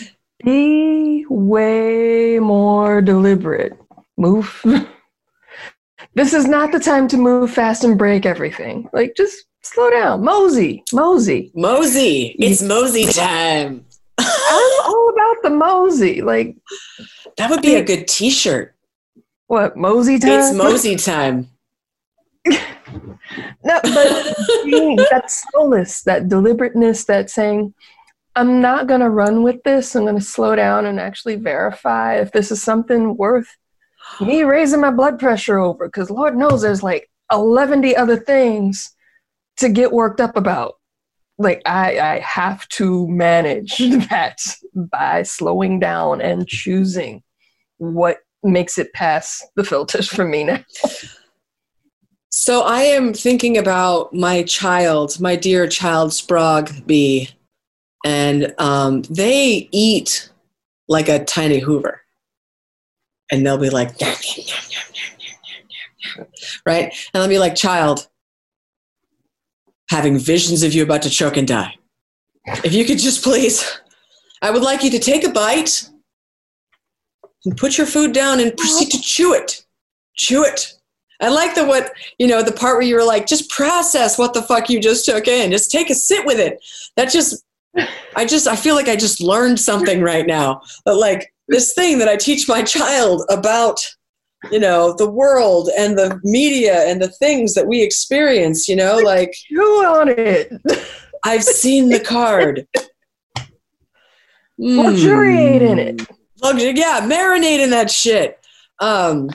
be 0.44 1.24
way 1.28 2.38
more 2.38 3.00
deliberate. 3.00 3.72
Move. 4.16 4.62
this 6.14 6.32
is 6.32 6.46
not 6.46 6.72
the 6.72 6.78
time 6.78 7.08
to 7.08 7.16
move 7.16 7.50
fast 7.50 7.84
and 7.84 7.98
break 7.98 8.26
everything. 8.26 8.88
Like, 8.92 9.14
just 9.16 9.44
slow 9.62 9.90
down. 9.90 10.22
Mosey, 10.24 10.84
Mosey. 10.92 11.50
Mosey. 11.54 12.36
It's 12.38 12.62
Mosey 12.62 13.06
time. 13.06 13.84
I'm 14.18 14.80
all 14.84 15.10
about 15.12 15.42
the 15.42 15.50
Mosey. 15.50 16.22
Like, 16.22 16.56
That 17.36 17.50
would 17.50 17.62
be 17.62 17.74
a 17.74 17.84
good 17.84 18.06
t-shirt. 18.06 18.74
what, 19.48 19.76
Mosey 19.76 20.18
time? 20.18 20.30
It's 20.30 20.54
Mosey 20.54 20.96
time. 20.96 21.48
No, 22.46 23.80
but 23.82 24.36
being 24.64 24.96
that 25.10 25.30
slowness, 25.30 26.02
that 26.02 26.28
deliberateness, 26.28 27.04
that 27.04 27.30
saying, 27.30 27.74
I'm 28.36 28.60
not 28.60 28.86
going 28.86 29.00
to 29.00 29.10
run 29.10 29.42
with 29.42 29.62
this. 29.62 29.94
I'm 29.94 30.04
going 30.04 30.18
to 30.18 30.20
slow 30.20 30.56
down 30.56 30.86
and 30.86 31.00
actually 31.00 31.36
verify 31.36 32.16
if 32.16 32.32
this 32.32 32.50
is 32.50 32.62
something 32.62 33.16
worth 33.16 33.46
me 34.20 34.42
raising 34.42 34.80
my 34.80 34.90
blood 34.90 35.18
pressure 35.18 35.58
over. 35.58 35.86
Because 35.86 36.10
Lord 36.10 36.36
knows 36.36 36.62
there's 36.62 36.82
like 36.82 37.10
11 37.32 37.94
other 37.96 38.16
things 38.16 38.94
to 39.58 39.68
get 39.68 39.92
worked 39.92 40.20
up 40.20 40.36
about. 40.36 40.74
Like, 41.38 41.62
I, 41.66 41.98
I 41.98 42.18
have 42.20 42.68
to 42.70 43.08
manage 43.08 43.78
that 44.10 44.38
by 44.74 45.22
slowing 45.22 45.80
down 45.80 46.20
and 46.20 46.46
choosing 46.46 47.22
what 47.78 48.18
makes 48.42 48.78
it 48.78 48.92
pass 48.92 49.44
the 49.56 49.64
filters 49.64 50.08
for 50.08 50.24
me 50.24 50.44
now. 50.44 50.64
So 52.36 52.62
I 52.62 52.80
am 52.80 53.14
thinking 53.14 53.56
about 53.56 54.12
my 54.12 54.42
child, 54.42 55.20
my 55.20 55.36
dear 55.36 55.68
child 55.68 56.12
Sprague 56.12 56.84
bee, 56.84 57.30
and 58.04 58.52
um, 58.58 59.02
they 59.02 59.68
eat 59.70 60.32
like 60.88 61.08
a 61.08 61.24
tiny 61.24 61.60
Hoover, 61.60 62.00
and 63.30 63.46
they'll 63.46 63.56
be 63.56 63.70
like, 63.70 64.00
"Nom, 64.00 64.10
nom, 64.10 64.16
nom, 64.16 64.56
nom, 64.58 65.14
nom, 65.20 65.46
nom, 66.16 66.16
nom," 66.18 66.26
right, 66.66 66.92
and 67.14 67.22
I'll 67.22 67.28
be 67.28 67.38
like, 67.38 67.54
child, 67.54 68.08
having 69.90 70.18
visions 70.18 70.64
of 70.64 70.74
you 70.74 70.82
about 70.82 71.02
to 71.02 71.10
choke 71.10 71.36
and 71.36 71.46
die. 71.46 71.76
If 72.64 72.72
you 72.72 72.84
could 72.84 72.98
just 72.98 73.22
please, 73.22 73.64
I 74.42 74.50
would 74.50 74.62
like 74.62 74.82
you 74.82 74.90
to 74.90 74.98
take 74.98 75.22
a 75.22 75.30
bite 75.30 75.88
and 77.44 77.56
put 77.56 77.78
your 77.78 77.86
food 77.86 78.12
down 78.12 78.40
and 78.40 78.56
proceed 78.56 78.90
to 78.90 79.00
chew 79.00 79.34
it. 79.34 79.64
Chew 80.16 80.42
it. 80.42 80.73
I 81.24 81.28
like 81.28 81.54
the 81.54 81.64
what 81.64 81.90
you 82.18 82.26
know 82.26 82.42
the 82.42 82.52
part 82.52 82.76
where 82.76 82.86
you 82.86 82.96
were 82.96 83.04
like, 83.04 83.26
just 83.26 83.48
process 83.48 84.18
what 84.18 84.34
the 84.34 84.42
fuck 84.42 84.68
you 84.68 84.78
just 84.78 85.06
took 85.06 85.26
in. 85.26 85.50
Just 85.50 85.70
take 85.70 85.88
a 85.88 85.94
sit 85.94 86.26
with 86.26 86.38
it. 86.38 86.62
That 86.96 87.10
just, 87.10 87.42
I 88.14 88.26
just, 88.26 88.46
I 88.46 88.56
feel 88.56 88.74
like 88.74 88.88
I 88.88 88.96
just 88.96 89.22
learned 89.22 89.58
something 89.58 90.02
right 90.02 90.26
now. 90.26 90.60
But 90.84 90.98
like 90.98 91.32
this 91.48 91.72
thing 91.72 91.98
that 91.98 92.08
I 92.08 92.16
teach 92.16 92.46
my 92.46 92.62
child 92.62 93.22
about, 93.30 93.80
you 94.52 94.60
know, 94.60 94.94
the 94.98 95.10
world 95.10 95.70
and 95.78 95.96
the 95.96 96.20
media 96.24 96.86
and 96.86 97.00
the 97.00 97.08
things 97.08 97.54
that 97.54 97.66
we 97.66 97.82
experience. 97.82 98.68
You 98.68 98.76
know, 98.76 98.98
like 98.98 99.32
Chew 99.48 99.62
on 99.86 100.10
it. 100.10 100.52
I've 101.24 101.42
seen 101.42 101.88
the 101.88 102.00
card. 102.00 102.68
Luxuriate 104.58 105.62
in 105.62 105.78
it. 105.78 106.06
Luxury, 106.42 106.74
yeah, 106.76 107.00
marinate 107.02 107.60
in 107.60 107.70
that 107.70 107.90
shit. 107.90 108.38
Um, 108.78 109.30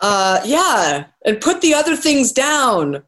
uh, 0.00 0.40
yeah, 0.44 1.06
and 1.24 1.40
put 1.40 1.60
the 1.60 1.74
other 1.74 1.96
things 1.96 2.32
down. 2.32 3.02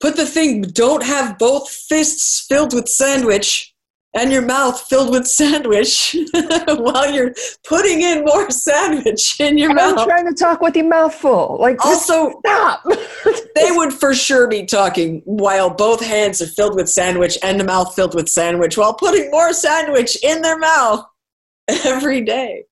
Put 0.00 0.16
the 0.16 0.26
thing. 0.26 0.62
Don't 0.62 1.02
have 1.02 1.38
both 1.38 1.68
fists 1.68 2.44
filled 2.46 2.74
with 2.74 2.88
sandwich 2.88 3.74
and 4.14 4.30
your 4.32 4.42
mouth 4.42 4.80
filled 4.80 5.10
with 5.10 5.26
sandwich 5.26 6.16
while 6.68 7.10
you're 7.10 7.34
putting 7.66 8.00
in 8.00 8.24
more 8.24 8.48
sandwich 8.50 9.40
in 9.40 9.58
your 9.58 9.70
I'm 9.70 9.76
mouth. 9.76 10.06
trying 10.06 10.26
to 10.26 10.34
talk 10.34 10.60
with 10.60 10.76
your 10.76 10.88
mouth 10.88 11.14
full. 11.14 11.58
Like, 11.60 11.84
Also, 11.84 12.32
stop. 12.40 12.84
they 13.56 13.70
would 13.72 13.92
for 13.92 14.14
sure 14.14 14.46
be 14.46 14.64
talking 14.66 15.20
while 15.24 15.70
both 15.70 16.04
hands 16.04 16.40
are 16.40 16.46
filled 16.46 16.76
with 16.76 16.88
sandwich 16.88 17.36
and 17.42 17.58
the 17.58 17.64
mouth 17.64 17.94
filled 17.94 18.14
with 18.14 18.28
sandwich 18.28 18.78
while 18.78 18.94
putting 18.94 19.30
more 19.30 19.52
sandwich 19.52 20.16
in 20.22 20.42
their 20.42 20.58
mouth 20.58 21.04
every 21.84 22.20
day. 22.20 22.64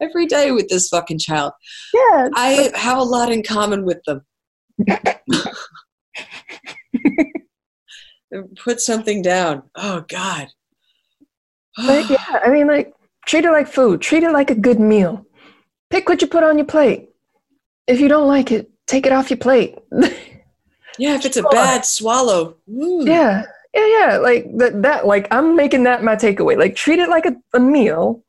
Every 0.00 0.26
day 0.26 0.50
with 0.50 0.68
this 0.68 0.88
fucking 0.88 1.18
child. 1.18 1.52
yeah. 1.92 2.28
I 2.34 2.70
have 2.74 2.98
a 2.98 3.02
lot 3.02 3.30
in 3.30 3.42
common 3.42 3.84
with 3.84 4.02
them. 4.06 4.24
Put 8.62 8.80
something 8.80 9.22
down. 9.22 9.64
Oh 9.74 10.04
God. 10.08 10.48
But 11.76 12.08
yeah, 12.10 12.40
I 12.44 12.50
mean, 12.50 12.66
like, 12.66 12.92
treat 13.26 13.44
it 13.44 13.50
like 13.50 13.68
food. 13.68 14.00
Treat 14.00 14.22
it 14.22 14.32
like 14.32 14.50
a 14.50 14.54
good 14.54 14.80
meal. 14.80 15.26
Pick 15.88 16.08
what 16.08 16.22
you 16.22 16.28
put 16.28 16.44
on 16.44 16.58
your 16.58 16.66
plate. 16.66 17.08
If 17.86 18.00
you 18.00 18.08
don't 18.08 18.28
like 18.28 18.52
it, 18.52 18.70
take 18.86 19.06
it 19.06 19.12
off 19.12 19.30
your 19.30 19.38
plate. 19.38 19.76
yeah, 20.98 21.14
if 21.14 21.24
it's 21.24 21.36
a 21.36 21.42
bad 21.42 21.84
swallow. 21.84 22.56
mm, 22.68 23.06
yeah, 23.06 23.42
yeah, 23.74 23.86
yeah. 23.86 24.16
Like 24.18 24.46
that. 24.58 24.82
That. 24.82 25.06
Like 25.06 25.28
I'm 25.30 25.56
making 25.56 25.84
that 25.84 26.04
my 26.04 26.16
takeaway. 26.16 26.56
Like 26.56 26.76
treat 26.76 26.98
it 26.98 27.08
like 27.08 27.26
a, 27.26 27.34
a 27.54 27.60
meal. 27.60 28.22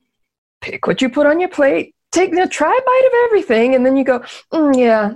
Pick 0.62 0.88
what 0.88 1.02
you 1.02 1.10
put 1.10 1.26
on 1.26 1.40
your 1.40 1.50
plate. 1.50 1.96
Take 2.12 2.32
know, 2.34 2.46
try 2.46 2.70
a 2.70 2.82
bite 2.86 3.08
of 3.08 3.14
everything, 3.26 3.74
and 3.76 3.86
then 3.86 3.98
you 3.98 4.04
go, 4.04 4.20
mm, 4.52 4.78
yeah, 4.78 5.14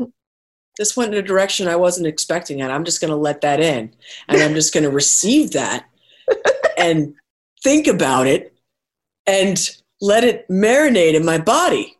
This 0.77 0.95
went 0.97 1.13
in 1.13 1.19
a 1.19 1.27
direction 1.27 1.67
I 1.67 1.75
wasn't 1.75 2.07
expecting, 2.07 2.61
and 2.61 2.71
I'm 2.71 2.83
just 2.83 3.01
going 3.01 3.11
to 3.11 3.17
let 3.17 3.41
that 3.41 3.59
in, 3.59 3.93
and 4.27 4.41
I'm 4.41 4.53
just 4.53 4.73
going 4.73 4.83
to 4.85 4.89
receive 4.89 5.51
that, 5.51 5.85
and 6.77 7.13
think 7.63 7.87
about 7.87 8.27
it, 8.27 8.53
and 9.27 9.57
let 10.01 10.23
it 10.23 10.47
marinate 10.49 11.15
in 11.15 11.25
my 11.25 11.37
body. 11.37 11.97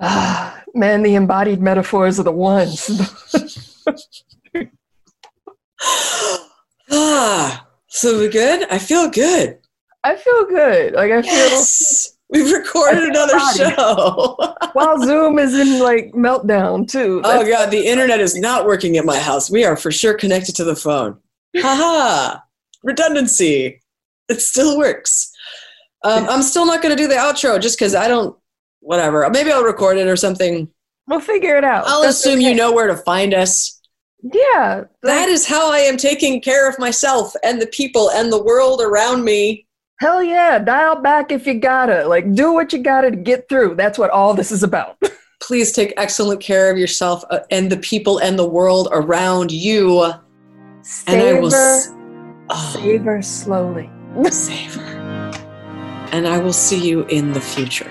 ah, 0.00 0.62
man, 0.74 1.02
the 1.02 1.16
embodied 1.16 1.60
metaphors 1.60 2.18
are 2.20 2.24
the 2.24 2.32
ones. 2.32 2.88
ah, 6.90 7.66
so 7.88 8.16
we're 8.16 8.30
good? 8.30 8.66
I 8.70 8.78
feel 8.78 9.10
good. 9.10 9.58
I 10.04 10.16
feel 10.16 10.44
good. 10.46 10.92
Like 10.94 11.10
I 11.10 11.22
feel 11.22 11.32
Yes, 11.32 12.16
we've 12.28 12.52
recorded 12.52 13.04
another 13.04 13.36
body. 13.38 13.58
show. 13.58 14.54
while 14.74 14.98
Zoom 15.02 15.38
is 15.38 15.54
in 15.54 15.80
like 15.80 16.12
meltdown 16.12 16.86
too. 16.88 17.20
oh 17.24 17.46
god, 17.48 17.70
the 17.70 17.86
internet 17.86 18.20
is 18.20 18.36
not 18.36 18.66
working 18.66 18.96
at 18.96 19.04
my 19.04 19.18
house. 19.18 19.50
We 19.50 19.64
are 19.64 19.76
for 19.76 19.90
sure 19.90 20.14
connected 20.14 20.54
to 20.56 20.64
the 20.64 20.76
phone. 20.76 21.18
Haha, 21.56 22.38
redundancy. 22.82 23.80
It 24.28 24.40
still 24.40 24.78
works. 24.78 25.30
Um, 26.02 26.26
I'm 26.28 26.42
still 26.42 26.66
not 26.66 26.82
going 26.82 26.94
to 26.96 27.02
do 27.02 27.08
the 27.08 27.14
outro 27.14 27.60
just 27.60 27.78
because 27.78 27.94
I 27.94 28.08
don't. 28.08 28.36
Whatever. 28.80 29.28
Maybe 29.30 29.50
I'll 29.50 29.64
record 29.64 29.96
it 29.96 30.06
or 30.06 30.16
something. 30.16 30.68
we'll 31.08 31.20
figure 31.20 31.56
it 31.56 31.64
out. 31.64 31.84
I'll 31.86 32.02
That's 32.02 32.18
assume 32.20 32.40
okay. 32.40 32.48
you 32.50 32.54
know 32.54 32.72
where 32.72 32.86
to 32.88 32.96
find 32.96 33.32
us. 33.32 33.80
Yeah, 34.22 34.84
That 35.02 35.20
like, 35.20 35.28
is 35.28 35.46
how 35.46 35.70
I 35.72 35.78
am 35.80 35.96
taking 35.98 36.40
care 36.42 36.68
of 36.68 36.78
myself 36.78 37.34
and 37.42 37.60
the 37.60 37.66
people 37.66 38.10
and 38.10 38.30
the 38.32 38.42
world 38.42 38.80
around 38.82 39.22
me. 39.24 39.66
Hell 40.04 40.22
yeah. 40.22 40.58
Dial 40.58 40.96
back 40.96 41.32
if 41.32 41.46
you 41.46 41.54
gotta. 41.54 42.06
Like 42.06 42.34
do 42.34 42.52
what 42.52 42.72
you 42.74 42.80
gotta 42.82 43.10
to 43.10 43.16
get 43.16 43.48
through. 43.48 43.74
That's 43.76 43.98
what 43.98 44.10
all 44.10 44.34
this 44.34 44.52
is 44.52 44.62
about. 44.62 44.98
Please 45.40 45.72
take 45.72 45.94
excellent 45.96 46.40
care 46.40 46.70
of 46.70 46.76
yourself 46.76 47.24
uh, 47.30 47.40
and 47.50 47.70
the 47.72 47.78
people 47.78 48.18
and 48.18 48.38
the 48.38 48.46
world 48.46 48.88
around 48.92 49.50
you. 49.50 50.02
And 51.06 51.22
I 51.22 51.40
will. 51.40 51.50
Savor, 51.50 52.00
Oh. 52.50 52.76
savor 52.78 53.22
slowly. 53.22 53.90
savor. 54.30 54.82
And 56.12 56.28
I 56.28 56.38
will 56.38 56.52
see 56.52 56.86
you 56.86 57.04
in 57.06 57.32
the 57.32 57.40
future. 57.40 57.90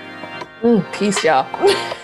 Mm, 0.62 0.92
peace, 0.92 1.24
y'all. 1.24 1.44